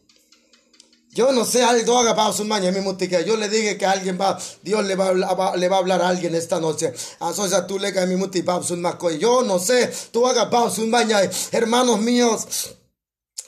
[1.15, 4.39] Yo no sé, algo haga su mañana, mi que yo le dije que alguien va,
[4.63, 6.95] Dios le va, le va a hablar a alguien esta noche.
[7.21, 8.43] Entonces tú le caes mi muti
[9.19, 12.77] Yo no sé, tú haga su mañana, hermanos míos.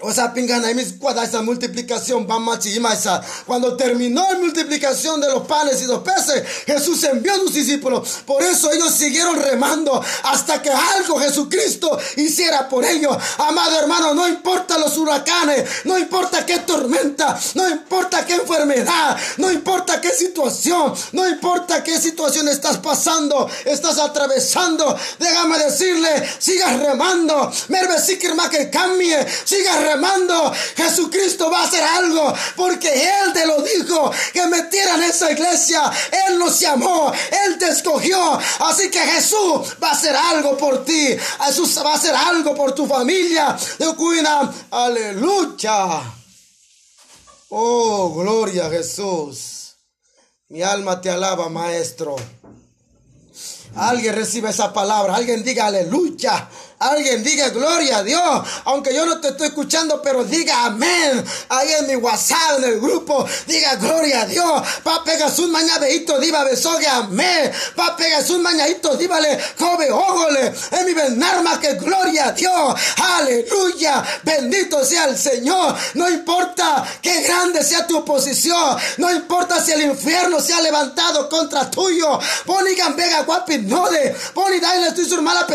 [0.01, 2.27] O sea, pingana, y mis esa multiplicación,
[2.93, 3.23] esa.
[3.47, 8.23] Cuando terminó la multiplicación de los panes y los peces, Jesús envió a sus discípulos.
[8.27, 13.17] Por eso ellos siguieron remando hasta que algo Jesucristo hiciera por ellos.
[13.39, 19.53] Amado hermano, no importa los huracanes, no importa qué tormenta, no importa qué enfermedad, no
[19.53, 24.99] importa qué situación, no importa qué situación estás pasando, estás atravesando.
[25.21, 27.53] Déjame decirle, sigas remando.
[27.69, 27.95] Merve
[28.51, 34.47] que cambie, sigas remando, Jesucristo va a hacer algo, porque Él te lo dijo, que
[34.47, 35.91] metieran esa iglesia,
[36.27, 37.13] Él nos llamó,
[37.47, 41.17] Él te escogió, así que Jesús va a hacer algo por ti,
[41.47, 46.03] Jesús va a hacer algo por tu familia, de cuida, aleluya.
[47.51, 49.77] Oh, gloria a Jesús.
[50.49, 52.17] Mi alma te alaba, maestro.
[53.77, 56.49] Alguien recibe esa palabra, alguien diga aleluya.
[56.79, 58.47] Alguien diga gloria a Dios.
[58.65, 61.25] Aunque yo no te estoy escuchando, pero diga amén.
[61.49, 64.63] Ahí en mi WhatsApp, en el grupo, diga gloria a Dios.
[64.83, 67.53] Pa pegas un mañadeito, diva besogue amén.
[67.75, 70.53] Pa pegas un mañadito, díbale, jove, ógole.
[70.73, 72.75] En mi benarma que gloria a Dios.
[73.03, 74.05] Aleluya.
[74.23, 75.75] Bendito sea el Señor.
[75.95, 78.77] No importa qué grande sea tu oposición.
[78.99, 82.19] No importa si el infierno se ha levantado contra tuyo.
[82.45, 84.15] Ponigan vega guapi node.
[84.35, 85.47] Poni daile tu sur mala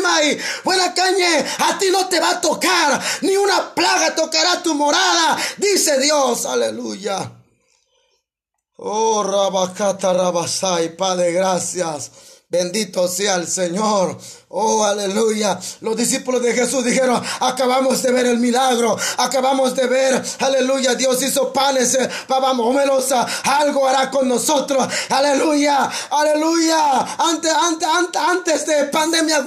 [0.00, 0.38] petainai.
[0.64, 5.36] Buena cañe, a ti no te va a tocar, ni una plaga tocará tu morada,
[5.56, 7.32] dice Dios, aleluya.
[8.76, 12.10] Oh, Rabacata Rabasai, Padre, gracias.
[12.50, 14.18] Bendito sea el Señor.
[14.48, 15.56] Oh, aleluya.
[15.82, 18.98] Los discípulos de Jesús dijeron, acabamos de ver el milagro.
[19.18, 20.96] Acabamos de ver, aleluya.
[20.96, 24.88] Dios hizo panes eh, para Algo hará con nosotros.
[25.10, 25.88] Aleluya.
[26.10, 27.16] Aleluya.
[27.18, 29.46] Antes, antes, antes, antes de pandemia,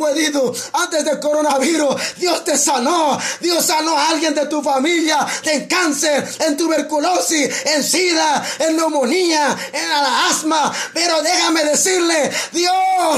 [0.71, 3.19] antes de coronavirus, Dios te sanó.
[3.41, 9.57] Dios sanó a alguien de tu familia en cáncer, en tuberculosis, en sida, en neumonía,
[9.73, 10.71] en asma.
[10.93, 12.73] Pero déjame decirle, Dios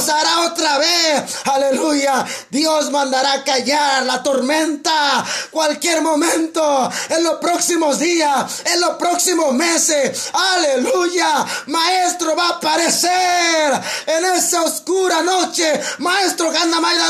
[0.10, 1.24] hará otra vez.
[1.46, 2.26] Aleluya.
[2.50, 10.30] Dios mandará callar la tormenta cualquier momento, en los próximos días, en los próximos meses.
[10.34, 11.46] Aleluya.
[11.68, 15.80] Maestro va a aparecer en esa oscura noche.
[16.00, 16.52] Maestro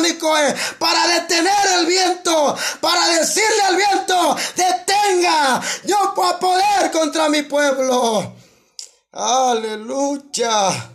[0.01, 5.61] Nicoe para detener el viento, para decirle al viento, detenga.
[5.83, 8.35] Yo puedo poder contra mi pueblo.
[9.11, 10.94] Aleluya.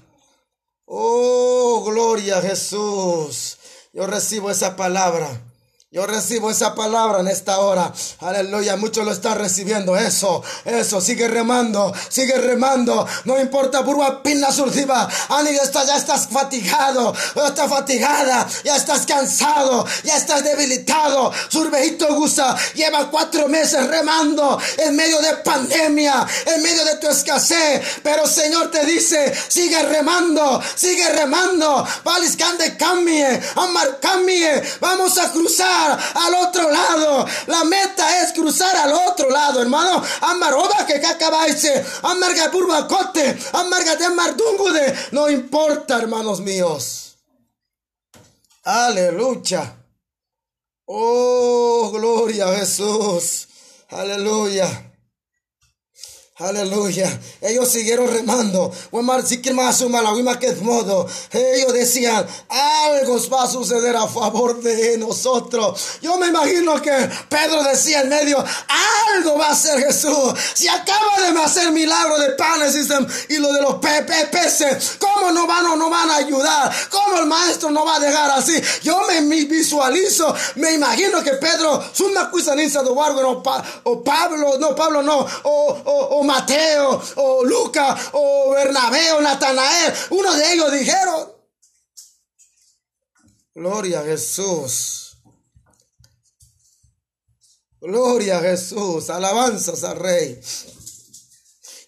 [0.92, 3.58] Oh, gloria a Jesús.
[3.92, 5.49] Yo recibo esa palabra.
[5.92, 7.92] Yo recibo esa palabra en esta hora.
[8.20, 8.76] Aleluya.
[8.76, 9.96] Muchos lo están recibiendo.
[9.96, 11.00] Eso, eso.
[11.00, 11.92] Sigue remando.
[12.08, 13.08] Sigue remando.
[13.24, 15.08] No importa, burba pina surdiva.
[15.30, 17.12] Ani, ya ya estás fatigado.
[17.34, 18.46] Ya estás fatigada.
[18.62, 19.84] Ya estás cansado.
[20.04, 21.32] Ya estás debilitado.
[21.48, 22.56] Surbejito gusa.
[22.74, 26.24] Lleva cuatro meses remando en medio de pandemia.
[26.54, 27.82] En medio de tu escasez.
[28.04, 30.62] Pero Señor te dice, sigue remando.
[30.76, 31.84] Sigue remando.
[32.04, 33.40] Valiscande cambie.
[33.56, 34.62] Amar cambie.
[34.80, 37.26] Vamos a cruzar al otro lado.
[37.46, 40.02] La meta es cruzar al otro lado, hermano.
[40.20, 42.50] Amaroba que cacabaise, amarga
[42.88, 44.94] cote, amarga de mardungude.
[45.12, 47.16] No importa, hermanos míos.
[48.64, 49.76] Aleluya.
[50.86, 53.48] Oh, gloria a Jesús.
[53.90, 54.89] Aleluya.
[56.40, 57.20] Aleluya.
[57.42, 58.72] Ellos siguieron remando.
[61.32, 65.98] Ellos decían, algo va a suceder a favor de nosotros.
[66.00, 68.42] Yo me imagino que Pedro decía en medio,
[69.14, 70.32] algo va a hacer Jesús.
[70.54, 72.74] Si acaba de hacer milagro de panes
[73.28, 76.72] y lo de los peces, ¿cómo no van, no van a ayudar?
[76.88, 78.54] ¿Cómo el maestro no va a dejar así?
[78.82, 82.30] Yo me, visualizo, me imagino que Pedro, suma
[83.84, 89.94] o Pablo, no, Pablo no, o Mateo, o Lucas, o Bernabé, o Natanael.
[90.10, 91.40] Uno de ellos dijeron,
[93.54, 95.18] Gloria a Jesús.
[97.80, 99.10] Gloria a Jesús.
[99.10, 100.40] Alabanzas al Rey.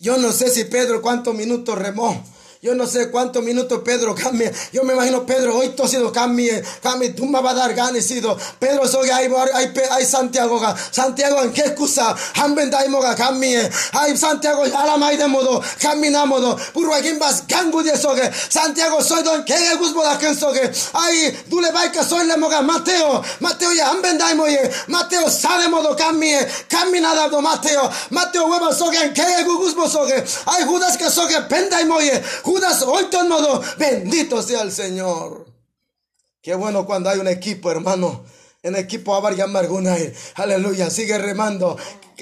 [0.00, 2.22] Yo no sé si Pedro cuántos minutos remó.
[2.64, 4.52] Yo no sé cuántos minutos Pedro cambie.
[4.72, 6.62] Yo me imagino Pedro hoy sido cambie.
[6.80, 8.06] Cambie, tú me vas a dar ganas.
[8.60, 10.60] Pedro soy hay, hay, hay Santiago.
[10.92, 12.14] Santiago en qué excusa.
[12.36, 13.68] Hamben daimoga cambie.
[13.94, 15.60] Hay Santiago ya la mai de modo.
[15.80, 16.62] Caminamos.
[16.70, 18.30] Puro aquí vas gangu de soge.
[18.32, 20.70] Santiago soy don que el gusbo da quien soge.
[20.92, 22.62] Ay, dule baika soy le moga.
[22.62, 23.24] Mateo.
[23.40, 24.70] Mateo ya hamben daimoye.
[24.86, 26.38] Mateo sabe modo cambie.
[26.68, 27.90] Caminada Mateo.
[28.10, 30.22] Mateo hueva soge en que el gusbo soge.
[30.46, 32.22] Ay, Judas que soge pendaimoye.
[32.52, 35.46] Judas hoy modo, bendito sea el Señor.
[36.42, 38.26] Qué bueno cuando hay un equipo, hermano.
[38.62, 40.12] En equipo Abar y.
[40.34, 40.90] Aleluya.
[40.90, 41.78] Sigue remando.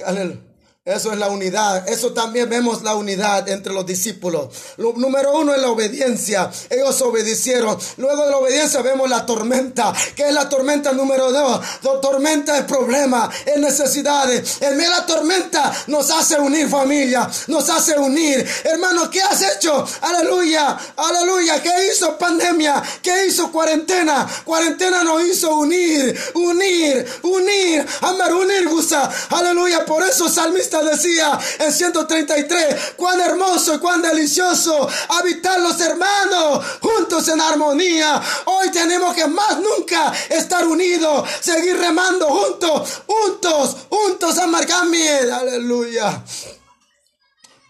[0.07, 0.50] Aleluya.
[0.87, 1.87] Eso es la unidad.
[1.91, 4.49] Eso también vemos la unidad entre los discípulos.
[4.79, 6.51] Lo, número uno es la obediencia.
[6.71, 7.79] Ellos obedecieron.
[7.99, 9.93] Luego de la obediencia vemos la tormenta.
[10.17, 11.61] ¿Qué es la tormenta número dos?
[11.83, 14.63] La tormenta es problema, es necesidades.
[14.63, 17.29] En medio la tormenta nos hace unir familia.
[17.49, 18.49] Nos hace unir.
[18.65, 19.87] Hermano, ¿qué has hecho?
[20.01, 20.79] Aleluya.
[20.97, 21.63] Aleluya.
[21.63, 22.83] ¿Qué hizo pandemia?
[23.03, 24.27] ¿Qué hizo cuarentena?
[24.47, 26.19] Cuarentena nos hizo unir.
[26.33, 27.07] Unir.
[27.23, 27.87] Unir.
[28.01, 29.11] Amar, unir, gusta.
[29.29, 29.85] Aleluya.
[29.85, 37.29] Por eso salmista decía en 133, cuán hermoso y cuán delicioso habitar los hermanos juntos
[37.29, 38.21] en armonía.
[38.47, 45.35] Hoy tenemos que más nunca estar unidos, seguir remando juntos, juntos, juntos, amargamiento.
[45.35, 46.23] Aleluya.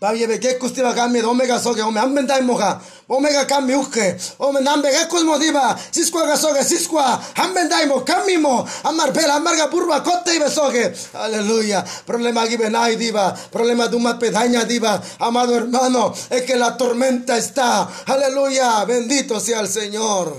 [0.00, 5.24] Babye beke kustiva kami omega soge ome ambendai moja omega kami uke ome nambe gekos
[5.24, 10.94] modiva siskwa gasoge siskwa ambendai mo kami mo amar bela amarga burba kote ibe soge
[11.12, 11.84] aleluya.
[12.06, 13.36] Problema gibe nai diva.
[13.52, 15.02] Problema de una pedaña diva.
[15.18, 17.88] Amado hermano es que la tormenta está.
[18.06, 18.84] Aleluya.
[18.84, 20.36] Bendito sea el Señor.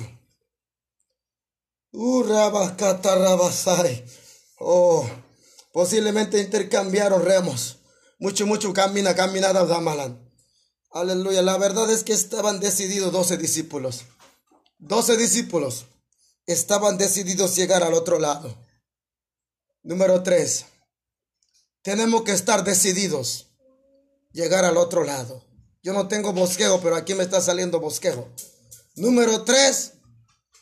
[1.93, 4.05] Urabakatarabasai
[4.59, 5.05] oh
[5.73, 7.80] posiblemente intercambiaron remos
[8.21, 9.67] mucho, mucho camina, caminada.
[10.91, 11.41] Aleluya.
[11.41, 14.03] La verdad es que estaban decididos doce discípulos.
[14.77, 15.85] Doce discípulos
[16.45, 18.55] estaban decididos llegar al otro lado.
[19.81, 20.65] Número tres.
[21.81, 23.47] Tenemos que estar decididos
[24.33, 25.43] llegar al otro lado.
[25.81, 28.29] Yo no tengo bosquejo, pero aquí me está saliendo bosquejo.
[28.95, 29.93] Número tres.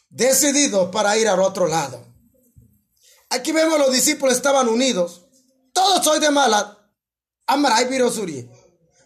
[0.10, 2.06] Decididos para ir al otro lado.
[3.30, 5.26] Aquí vemos los discípulos estaban unidos.
[5.74, 6.79] Todos soy de Malat
[7.50, 8.48] amar biro suri.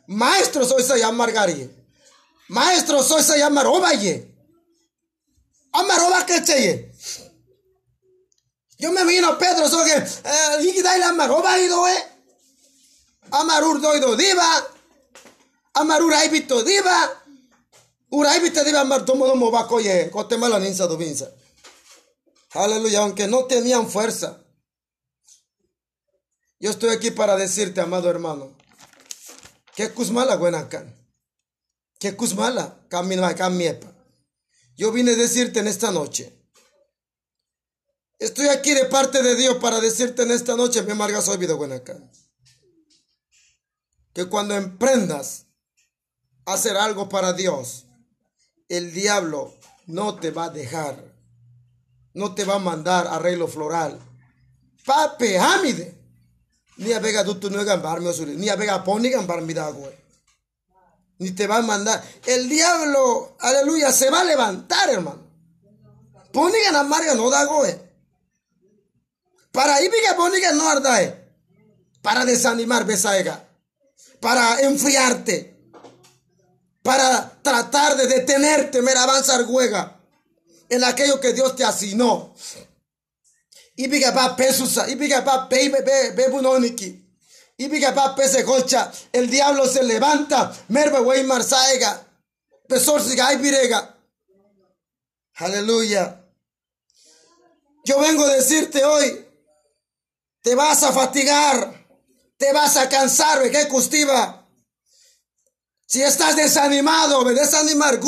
[0.08, 1.70] Maestro soy sa yamar gari.
[2.50, 4.34] Maestro soy sa yamar obaye.
[5.74, 6.92] Amar oba che.
[8.78, 12.04] Yo me vino Pedro so que eh dai la amar oba ido eh.
[13.32, 14.68] Amar urdo ido diva.
[15.74, 17.24] Amar urai bito diva.
[18.12, 20.12] Urai bito diva amar tomo domo bakoye.
[20.12, 21.32] Cotemala ninsa do vinsa.
[22.54, 24.43] Aleluya, aunque no tenían fuerza.
[26.64, 28.56] Yo estoy aquí para decirte, amado hermano,
[29.76, 30.96] que Kuzmala Guenacan,
[32.00, 33.94] que Kuzmala Camiepa.
[34.78, 36.42] Yo vine a decirte en esta noche.
[38.18, 41.54] Estoy aquí de parte de Dios para decirte en esta noche, mi amarga soy vida
[41.54, 42.10] Guenacan.
[44.14, 45.48] Que cuando emprendas
[46.46, 47.88] hacer algo para Dios,
[48.70, 49.54] el diablo
[49.86, 51.14] no te va a dejar,
[52.14, 54.00] no te va a mandar arreglo floral.
[54.86, 56.03] Pape, Hamide
[56.78, 59.44] ni a vega dutu no gambar ni a vega poni gambar
[61.20, 62.04] Ni te va a mandar.
[62.26, 65.24] El diablo, aleluya, se va a levantar, hermano.
[66.34, 67.80] Poni marga no da goe.
[69.52, 71.32] Para ahí que poni no ardae.
[72.02, 73.48] Para desanimar besaiga.
[74.20, 75.72] Para enfriarte.
[76.82, 79.46] Para tratar de detenerte, mera avanzar.
[80.70, 82.34] En aquello que Dios te asignó.
[83.76, 87.00] Ibiga pa pesusa, ibiga pa bebunoniki.
[87.58, 92.06] Ibiga pa pese colcha, el diablo se levanta, merve wey marsaiga,
[92.68, 93.96] pesorsiga y virega.
[95.36, 96.20] Aleluya.
[97.86, 99.28] Yo vengo a decirte hoy,
[100.42, 101.86] te vas a fatigar,
[102.38, 103.68] te vas a cansar, que.
[105.86, 108.00] Si estás desanimado, me desanimar.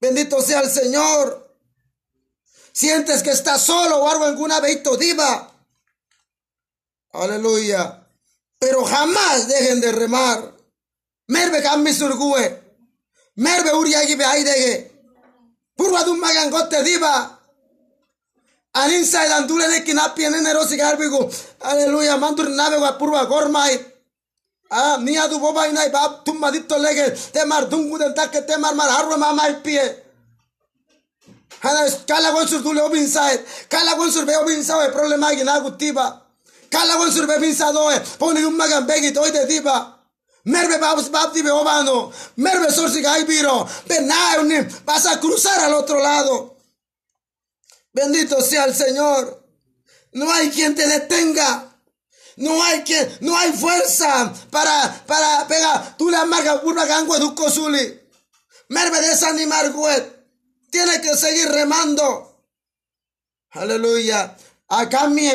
[0.00, 1.47] Bendito sea el Señor.
[2.78, 5.50] Sientes que estás solo o algo alguna diva.
[7.12, 8.06] Aleluya.
[8.60, 10.54] Pero jamás dejen de remar.
[11.26, 12.62] Merve kammi surgue.
[13.34, 14.92] Merve uriagi be aidege.
[15.74, 17.40] Purwa dum magangote diva.
[18.74, 21.28] Aninsa dandule de kinapi en nerosi garbigu.
[21.62, 22.16] Aleluya.
[22.16, 23.74] Mandur nave wa purwa gormai.
[24.70, 27.10] Ah, ni adu boba inai bab tumma ditto lege.
[27.32, 30.07] Temar dungu den takke temar mar harwa mamai pie.
[34.08, 36.22] Gon sur be obin sae problema gi na gutiba.
[36.70, 38.00] Kala gon sur be bin sa doe.
[38.18, 39.94] Poni un magan begi toy de diba.
[40.44, 42.12] Merve babs babdi be obano.
[42.36, 43.68] Merve sorsi gai biro.
[43.88, 44.68] Benai unim.
[44.86, 46.56] Vas a cruzar al otro lado.
[47.92, 49.44] Bendito sea el Señor.
[50.12, 51.64] No hay quien te detenga.
[52.36, 55.96] No hay quien, no hay fuerza para, para pegar.
[55.98, 58.00] Tú la marca burba gangue du cosuli.
[58.68, 60.17] Merve desanimar güet.
[60.70, 62.44] Tiene que seguir remando.
[63.50, 64.36] Aleluya.
[64.68, 65.30] Acá mi.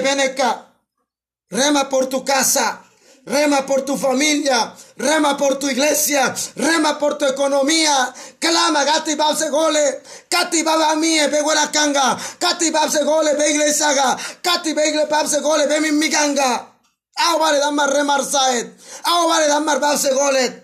[1.50, 2.84] Rema por tu casa.
[3.26, 8.14] Rema por tu familia, rema por tu iglesia, rema por tu economía.
[8.38, 14.18] Clama, gati babse gole, kati baba mie, be buena kanga, kati babse gole, be iglesia,
[14.42, 16.68] kati be babse gole, be mi miganga.
[17.16, 18.68] Aho vale damar remar saet,
[19.06, 20.62] aho vale damar babse gole.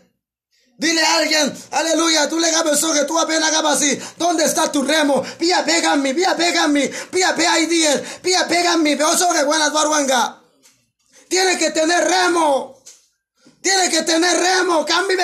[0.79, 3.99] Dile a alguien, aleluya, tú le gabes que tú apenas gabas así.
[4.15, 5.21] ¿Dónde está tu remo?
[5.37, 10.41] Pía, pégame, pía, pégame, pía, hay días, pía, pégame, veo que buenas baruanga.
[11.27, 12.81] Tiene que tener remo.
[13.61, 14.85] Tiene que tener remo.
[14.85, 15.15] Cambi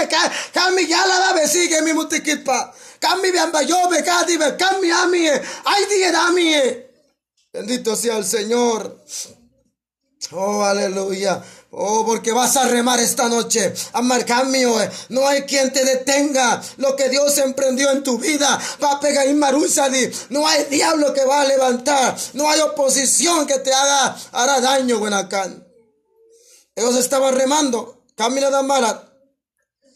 [0.54, 2.74] cambi ya la da sigue mi mutiquitpa.
[3.00, 5.26] Cambi amba yo me cambi a mí.
[5.28, 6.54] Ay día a mí.
[7.54, 9.04] Bendito sea el Señor.
[10.32, 11.42] Oh, aleluya.
[11.78, 13.74] Oh, porque vas a remar esta noche.
[13.92, 14.74] Amar cambio.
[15.10, 16.62] No hay quien te detenga.
[16.78, 20.10] Lo que Dios emprendió en tu vida va a pegar marusadi.
[20.30, 22.16] No hay diablo que va a levantar.
[22.32, 25.68] No hay oposición que te haga, hará daño, Buenacán.
[26.76, 28.06] Ellos estaban remando.
[28.16, 29.12] Camila Damala.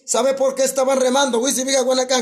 [0.06, 1.41] ¿Sabe por qué estaban remando?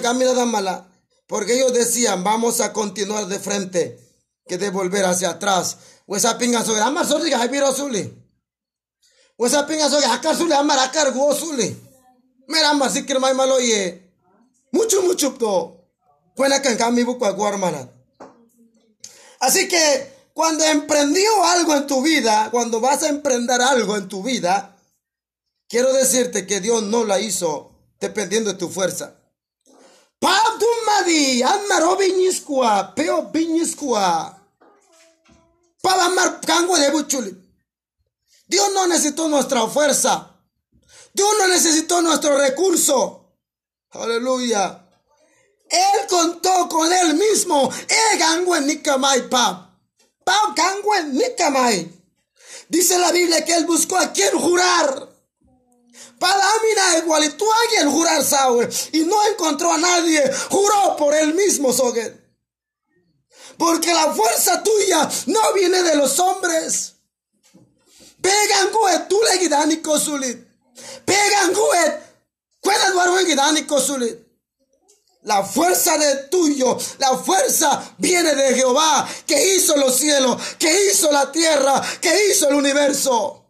[0.04, 0.88] Camila Damala.
[1.26, 4.00] Porque ellos decían, vamos a continuar de frente
[4.48, 5.78] que de volver hacia atrás.
[6.06, 7.74] Wesa pinga soy amar soli ga habiro
[9.38, 9.50] suli.
[9.50, 11.76] Wesa pinga soy hakar suli amar hakar go suli.
[12.48, 14.02] Mera amar sikir mai malo ye.
[14.72, 15.78] Mucho mucho to.
[16.36, 17.90] Buena kan kami bukwa guarmana.
[19.40, 24.24] Así que cuando emprendió algo en tu vida, cuando vas a emprender algo en tu
[24.24, 24.76] vida,
[25.68, 29.16] quiero decirte que Dios no la hizo dependiendo de tu fuerza.
[30.20, 34.44] Pabdumadi, amaro biñisqua, peo biñisqua.
[35.82, 37.47] Pabamar cango de buchuli.
[38.48, 40.36] Dios no necesitó nuestra fuerza.
[41.14, 43.36] Dios no necesitó nuestro recurso.
[43.92, 44.88] Aleluya.
[45.70, 47.70] Él contó con él mismo.
[47.88, 49.68] Él gango en Nikamai Pab.
[52.70, 55.10] Dice la Biblia que él buscó a quien jurar.
[56.20, 60.24] Padamina igual tú alguien jurar sabe y no encontró a nadie.
[60.50, 62.26] Juró por él mismo Soger.
[63.58, 66.97] Porque la fuerza tuya no viene de los hombres.
[68.22, 70.38] Pegan guet, tú le gidani kosulit.
[71.06, 72.02] Pegan guet,
[72.60, 74.28] cuelas barro gidani kosulit.
[75.24, 81.12] La fuerza de tuyo, la fuerza viene de Jehová, que hizo los cielos, que hizo
[81.12, 83.44] la tierra, que hizo el universo.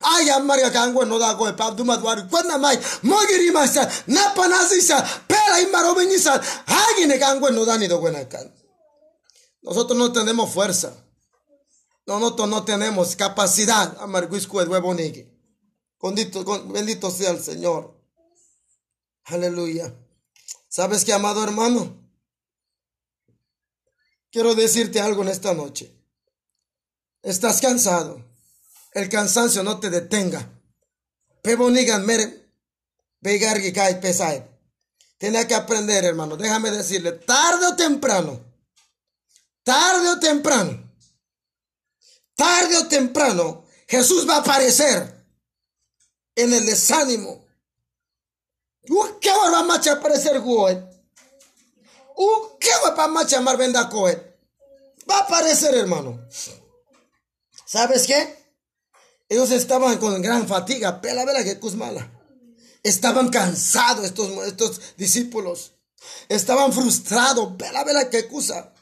[0.00, 5.04] Ay, María Cangua no da goe pa duma duari cuando mai mogiri masa napa nasisa
[5.28, 8.00] pela imaro benisa agine Cangua no da ni do.
[9.62, 11.09] Nosotros no tenemos fuerza.
[12.06, 13.96] Nosotros no tenemos capacidad.
[14.00, 15.20] Amarguisco de
[16.72, 18.00] Bendito, sea el Señor.
[19.24, 19.94] Aleluya.
[20.68, 22.00] ¿Sabes qué, amado hermano?
[24.30, 25.94] Quiero decirte algo en esta noche.
[27.22, 28.24] Estás cansado.
[28.92, 30.50] El cansancio no te detenga.
[31.42, 32.54] Pebonigan mere.
[33.20, 34.48] Begargi kai pesai.
[35.18, 36.36] Tienes que aprender, hermano.
[36.36, 38.40] Déjame decirle, tarde o temprano.
[39.62, 40.89] Tarde o temprano.
[42.40, 43.66] Tarde o temprano.
[43.86, 45.26] Jesús va a aparecer
[46.34, 47.44] en el desánimo
[49.20, 50.82] ¿Qué va a aparecer Goet?
[52.58, 54.18] ¿Qué va a Marvenda Coet?
[55.08, 56.18] Va a aparecer, hermano.
[57.66, 58.36] ¿Sabes qué?
[59.28, 62.10] Ellos estaban con gran fatiga, pela vela que mala.
[62.82, 65.72] Estaban cansados estos, estos discípulos.
[66.30, 68.72] Estaban frustrados, pela vela que cosa.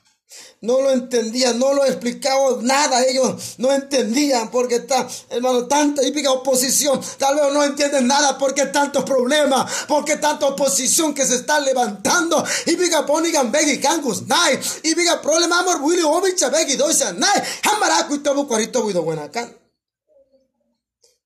[0.61, 3.05] No lo entendían, no lo explicaba nada.
[3.05, 7.01] Ellos no entendían porque está, hermano, tanta hípica oposición.
[7.17, 12.45] Tal vez no entienden nada porque tantos problemas, porque tanta oposición que se está levantando.
[12.67, 14.59] Hípica ponigan begi kangus, nai.
[14.83, 17.43] Hípica problema amor begi doisa, nai.
[17.63, 19.57] Hamaraku y tobo cuarito buenacan.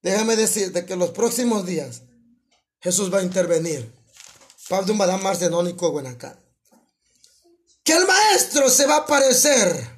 [0.02, 2.02] Déjame decirte que los próximos días
[2.80, 3.90] Jesús va a intervenir.
[4.68, 6.41] Pablo Madame Marcenónico buenacan
[7.84, 9.90] que el maestro se va a aparecer.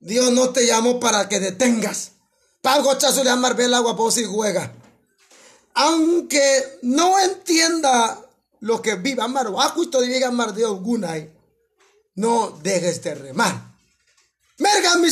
[0.00, 2.12] Dios no te llamó para que detengas.
[2.62, 4.72] Pago chazo le amar el agua por si juega.
[5.74, 8.20] Aunque no entienda
[8.60, 11.32] lo que viva amar, justo diga amar Dios gunay.
[12.14, 13.70] No dejes de remar.
[14.58, 15.08] Merga mi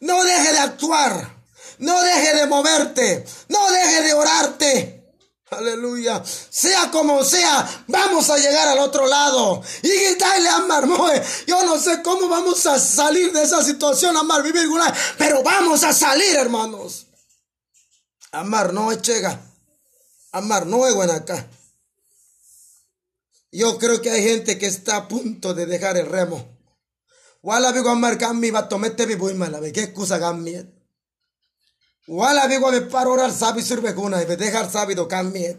[0.00, 1.40] No deje de actuar.
[1.78, 3.24] No deje de moverte.
[3.48, 4.99] No deje de orarte.
[5.50, 6.22] Aleluya.
[6.24, 9.62] Sea como sea, vamos a llegar al otro lado.
[9.82, 11.22] Y gritarle a Marmoe.
[11.46, 14.68] Yo no sé cómo vamos a salir de esa situación, Amar, vivir
[15.18, 17.06] pero vamos a salir, hermanos.
[18.30, 19.40] Amar no es chega.
[20.32, 21.48] Amar no es buena acá.
[23.50, 26.46] Yo creo que hay gente que está a punto de dejar el remo.
[29.42, 29.72] Amar.
[29.72, 30.79] ¿Qué excusa gammi?
[32.12, 35.56] Wala vigo de para orar sabi sirve y de dejar sabido cambie.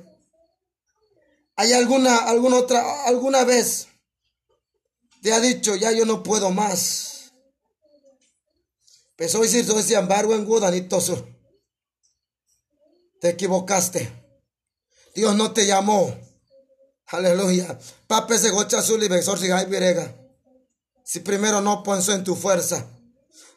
[1.56, 3.88] ¿Hay alguna, alguna otra, alguna vez
[5.22, 7.32] te ha dicho, ya yo no puedo más?
[9.18, 11.26] Hoy sí, ese embargo en Gudanitoso.
[13.22, 14.12] Te equivocaste.
[15.16, 16.14] Dios no te llamó.
[17.06, 17.80] Aleluya.
[18.08, 19.08] Pape se gocha su y
[21.06, 22.86] Si primero no pensó en tu fuerza.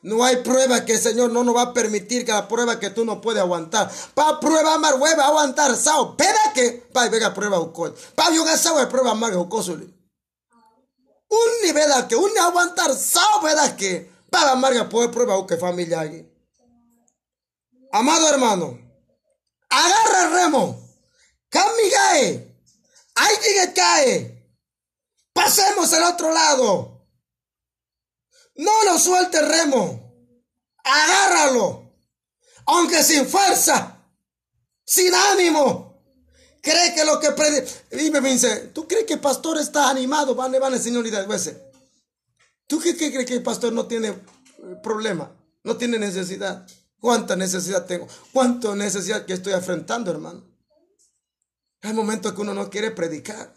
[0.05, 2.91] No hay prueba que el Señor no nos va a permitir que la prueba que
[2.91, 3.91] tú no puedes aguantar.
[4.13, 6.15] Pa prueba mar hueva aguantar sao.
[6.15, 7.95] Peda que pa vega prueba ukol.
[8.15, 9.87] Pa yoga sao prueba mar ukosuli.
[11.29, 16.03] Un nivel a que un aguantar sao peda que pa amarga puede prueba uke familia
[17.91, 18.79] Amado hermano,
[19.71, 20.87] agarra el remo.
[21.49, 22.55] Camigae.
[23.15, 24.53] Que cae.
[25.33, 26.94] Pasemos al otro lado.
[28.57, 30.13] No lo suelte remo.
[30.85, 31.93] Agárralo.
[32.67, 33.99] Aunque sin fuerza.
[34.85, 35.95] Sin ánimo.
[36.61, 37.67] Cree que lo que predica.
[37.91, 40.35] Dime, Vince, ¿tú crees que el pastor está animado?
[40.35, 41.27] Van, van, señorita.
[42.67, 44.17] ¿Tú qué, qué crees que el pastor no tiene eh,
[44.83, 45.31] problema?
[45.63, 46.67] No tiene necesidad.
[46.99, 48.09] ¿Cuánta necesidad tengo?
[48.33, 50.43] ¿Cuánta necesidad que estoy enfrentando, hermano?
[51.83, 53.53] Hay momentos que uno no quiere predicar.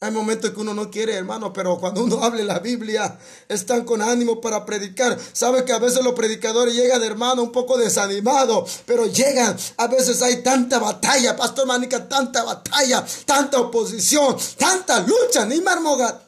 [0.00, 3.18] Hay momentos que uno no quiere, hermano, pero cuando uno hable la Biblia,
[3.48, 5.18] están con ánimo para predicar.
[5.32, 9.56] Sabe que a veces los predicadores llegan, hermano, un poco desanimados, pero llegan.
[9.76, 16.22] A veces hay tanta batalla, Pastor Manica, tanta batalla, tanta oposición, tanta lucha, ni marmogat.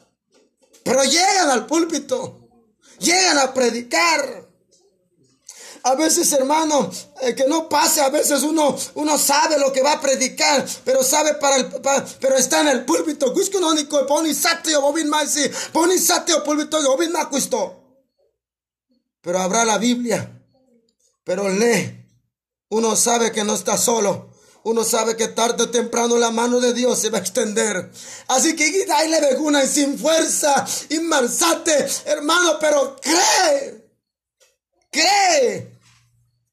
[0.83, 2.49] Pero llegan al púlpito,
[2.99, 4.50] llegan a predicar.
[5.83, 6.91] A veces, hermano,
[7.21, 11.03] eh, que no pase, a veces uno, uno sabe lo que va a predicar, pero
[11.03, 11.67] sabe para el,
[12.19, 13.33] pero está en el púlpito.
[19.21, 20.31] Pero habrá la Biblia,
[21.23, 21.97] pero lee.
[22.69, 24.29] Uno sabe que no está solo.
[24.63, 27.91] Uno sabe que tarde o temprano la mano de Dios se va a extender.
[28.27, 28.67] Así que
[29.09, 30.99] le veguna sin fuerza, y
[32.05, 33.81] hermano, pero cree.
[34.91, 35.70] Cree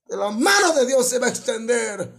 [0.09, 2.13] de la mano de Dios se va a extender.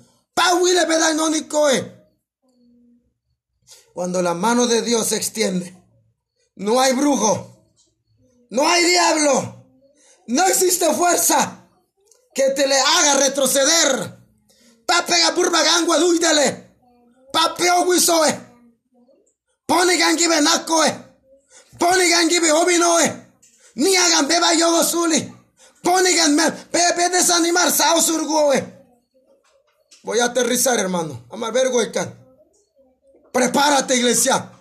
[3.93, 5.75] Cuando la mano de Dios se extiende,
[6.55, 7.73] no hay brujo,
[8.51, 9.65] no hay diablo,
[10.27, 11.67] no existe fuerza
[12.33, 14.17] que te le haga retroceder.
[14.85, 16.77] Papega burba gangua duidele.
[17.33, 18.39] Papeo guisoe.
[19.65, 20.95] Pone gangi benacoe.
[21.77, 23.27] Pone gangi beobinoe.
[23.75, 24.53] Ni hagan beba
[25.83, 26.03] yogo suli.
[26.03, 27.99] Póniganme, bebe desanimar, sao
[30.03, 31.25] Voy a aterrizar, hermano.
[31.29, 32.13] Amar vergüenza.
[33.31, 34.51] Prepárate, iglesia.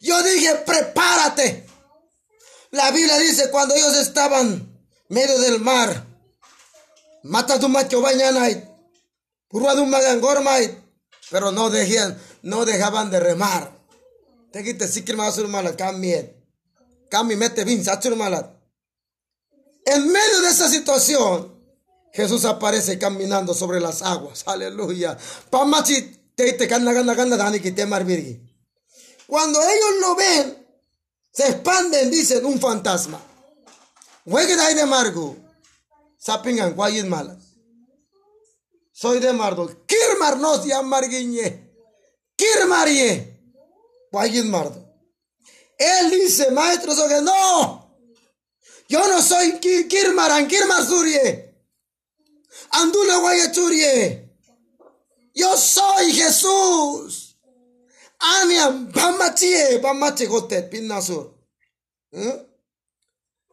[0.00, 1.66] Yo dije, prepárate.
[2.70, 4.68] La Biblia dice cuando ellos estaban
[5.08, 6.04] medio del mar,
[7.22, 8.68] mata tu macho bañanay,
[11.30, 13.72] pero no dejaban, no dejaban de remar.
[14.52, 16.34] Te quite si que malat, cambie.
[17.08, 17.64] Cambie, mete
[18.16, 18.55] malat.
[19.86, 21.56] En medio de esa situación,
[22.12, 24.42] Jesús aparece caminando sobre las aguas.
[24.46, 25.16] Aleluya.
[29.26, 30.66] Cuando ellos lo ven,
[31.32, 33.20] se expanden, dicen, un fantasma.
[34.74, 35.36] de Margo.
[36.18, 37.46] Sapingan, guayin malas.
[38.92, 39.86] Soy de Mardo.
[39.86, 41.70] Kirmar nos llamarguiñe.
[42.34, 43.38] Kirmarie.
[44.10, 44.84] Guayin Mardo.
[45.78, 47.85] Él dice, maestro, que no.
[48.88, 51.54] Yo no soy Kirmaran, Kirmasurie.
[52.70, 54.30] Andule Guayachurie.
[55.34, 57.38] Yo soy Jesús.
[58.18, 61.34] Aniam, Bamachie, Bamache Gotet, Pinasur.
[62.12, 62.46] ¿Eh?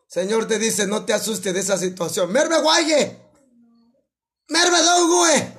[0.07, 2.31] Señor te dice, no te asustes de esa situación.
[2.31, 3.17] Merve Guaye.
[4.47, 5.57] Merve Dogue.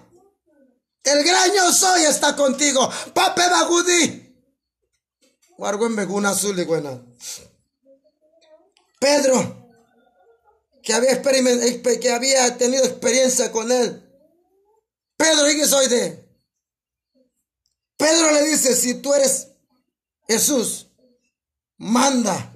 [1.03, 2.89] El gran yo soy está contigo.
[3.13, 4.25] Pape Bagudi.
[5.59, 6.67] Guarguen Beguna Azul y
[8.99, 9.64] Pedro
[10.85, 10.93] que
[12.11, 14.02] había, tenido experiencia con él.
[15.16, 16.28] Pedro, ¿y soy de?
[17.97, 19.48] Pedro le dice, si tú eres
[20.28, 20.89] Jesús,
[21.78, 22.55] manda,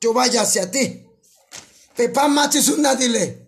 [0.00, 1.06] yo vaya hacia ti.
[1.94, 3.46] Pepa una dile.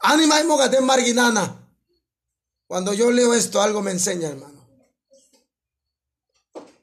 [0.00, 1.64] Anima y moga de marginana.
[2.66, 4.68] Cuando yo leo esto, algo me enseña, hermano.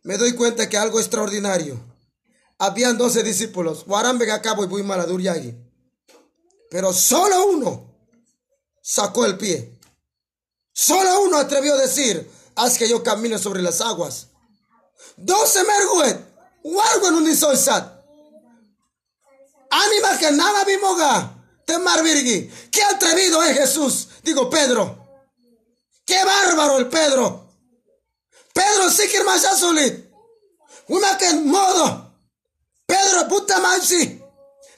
[0.03, 1.83] Me doy cuenta que algo extraordinario.
[2.57, 3.83] Habían doce discípulos.
[3.85, 5.64] Guarambe acabo y voy maladuriagi.
[6.69, 7.95] Pero solo uno
[8.81, 9.79] sacó el pie.
[10.73, 14.27] Solo uno atrevió a decir, haz que yo camine sobre las aguas.
[15.17, 16.19] Doce merguet,
[16.63, 17.95] guardo en un isolsat.
[19.69, 22.49] Anima que nada bimoga, te marvirgi.
[22.71, 25.05] Qué atrevido es Jesús Digo, Pedro.
[26.03, 27.47] ¡Qué bárbaro el Pedro!
[28.51, 30.05] Pedro sí que más azulit.
[30.87, 32.11] Una que modo.
[32.87, 34.19] Pedro, puta mansi.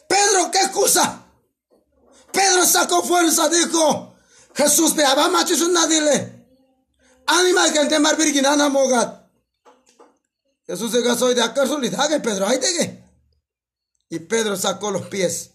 [0.09, 1.16] Pedro, qué excusa.
[2.37, 4.13] Pedro sacó fuerza, dijo.
[4.53, 4.93] Jesús,
[5.65, 6.45] una dile.
[7.25, 9.27] Anima que te mar virginana mogat.
[10.67, 11.63] Jesús se casó y de acá.
[11.63, 13.03] Haga Pedro, ahí te
[14.09, 15.51] Y Pedro sacó los pies.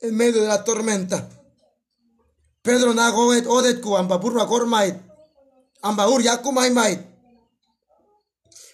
[0.00, 1.28] En medio de la tormenta.
[2.62, 4.96] Pedro nagoet odet ku amba burra gormait.
[5.82, 7.00] Amba ur yakumait.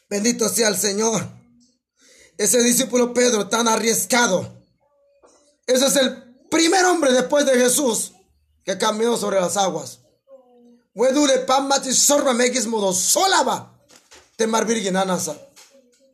[0.09, 1.27] Bendito sea el Señor.
[2.39, 4.53] Ese discípulo Pedro tan arriesgado.
[5.67, 8.13] Ese es el primer hombre después de Jesús
[8.65, 10.01] que caminó sobre las aguas.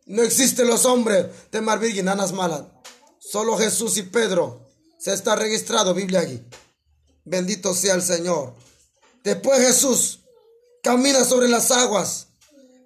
[0.07, 2.62] No existen los hombres temar virginanas malas.
[3.19, 4.66] Solo Jesús y Pedro.
[4.98, 6.43] Se está registrado Biblia aquí.
[7.24, 8.55] Bendito sea el Señor.
[9.23, 10.20] Después Jesús
[10.82, 12.28] camina sobre las aguas.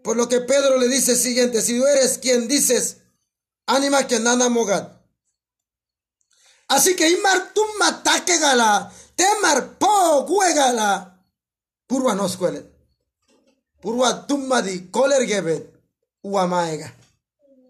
[0.02, 2.98] Por lo que Pedro le dice siguiente, si tú eres quien dices,
[3.66, 4.93] anima que nana mogad.
[6.68, 11.22] Así que imar tumma taque gala, temar po gala,
[11.86, 12.26] purwa no.
[13.80, 15.68] Purwa tumma di koler gebet,
[16.22, 16.92] uamaega.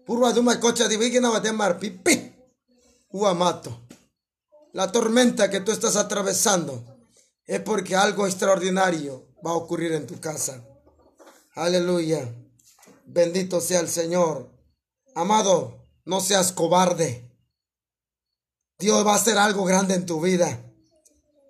[0.05, 2.33] Purwa tumma cocha di vigina temar pipi,
[3.11, 3.81] uamato.
[4.71, 6.83] La tormenta que tú estás atravesando
[7.45, 10.63] es porque algo extraordinario va a ocurrir en tu casa.
[11.53, 12.33] Aleluya.
[13.05, 14.49] Bendito sea el Señor.
[15.15, 17.34] Amado, no seas cobarde.
[18.77, 20.61] Dios va a hacer algo grande en tu vida.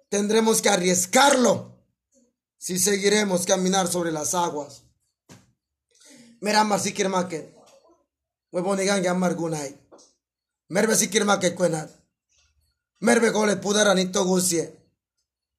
[0.09, 1.75] Tendremos que arriesgarlo
[2.57, 4.83] si seguiremos caminar sobre las aguas.
[6.41, 7.55] Mira, si que
[8.51, 9.75] Huevonigan amar gunay.
[10.69, 11.89] Merve si que cuenat.
[12.99, 14.73] Merbe gole pudara ni togusie.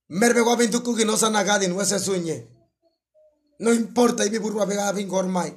[0.08, 2.46] Merbe guabin tuku no sanagadin wese suñe.
[3.58, 5.54] No importa ibi burwa bega bin gormai.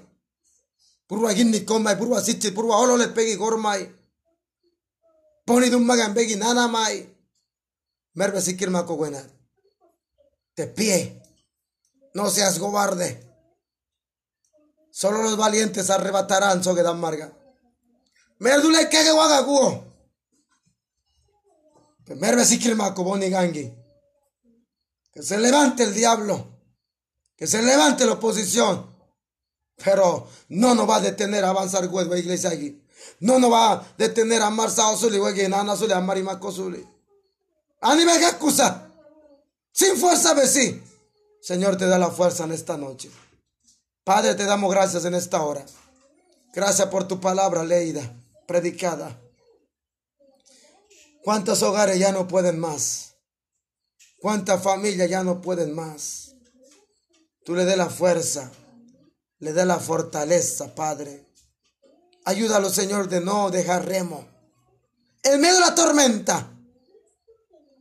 [1.07, 3.99] Burwa ginni komai, burwa sitchi, burwa olole pegi gormai.
[5.50, 7.10] Poni dum magan begi nana mai.
[8.14, 9.28] Merbe sikir mako buena.
[10.54, 11.24] Te pie.
[12.14, 13.28] No seas cobarde.
[14.92, 17.34] Solo los valientes arrebatarán sogedan marga.
[18.38, 19.86] Merdule kege wagaguo.
[22.06, 22.16] Que
[25.24, 26.62] se levante el diablo.
[27.36, 28.96] Que se levante la oposición.
[29.84, 32.86] Pero no nos va a detener a avanzar la iglesia aquí.
[33.19, 36.86] No nos va a detener a amar Sao Suli, Nana Suli, a Marimako Suli.
[37.81, 38.90] Anime que excusa.
[39.72, 40.81] Sin fuerza, sí.
[41.41, 43.10] Señor, te da la fuerza en esta noche.
[44.03, 45.65] Padre, te damos gracias en esta hora.
[46.53, 48.02] Gracias por tu palabra leída,
[48.48, 49.19] predicada.
[51.23, 53.15] ¿Cuántos hogares ya no pueden más?
[54.19, 56.36] ¿Cuántas familias ya no pueden más?
[57.45, 58.52] Tú le des la fuerza,
[59.40, 61.28] le des la fortaleza, Padre.
[62.30, 64.23] Ayúdalo, Señor, de no dejar remo.
[65.23, 66.47] En medio de la tormenta,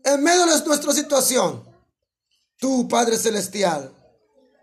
[0.02, 1.62] en medio de nuestra situación,
[2.56, 3.92] tú, Padre Celestial,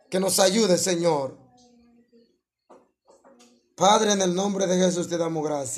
[0.09, 1.37] que nos ayude, Señor.
[3.75, 5.73] Padre, en el nombre de Jesús te damos gracias.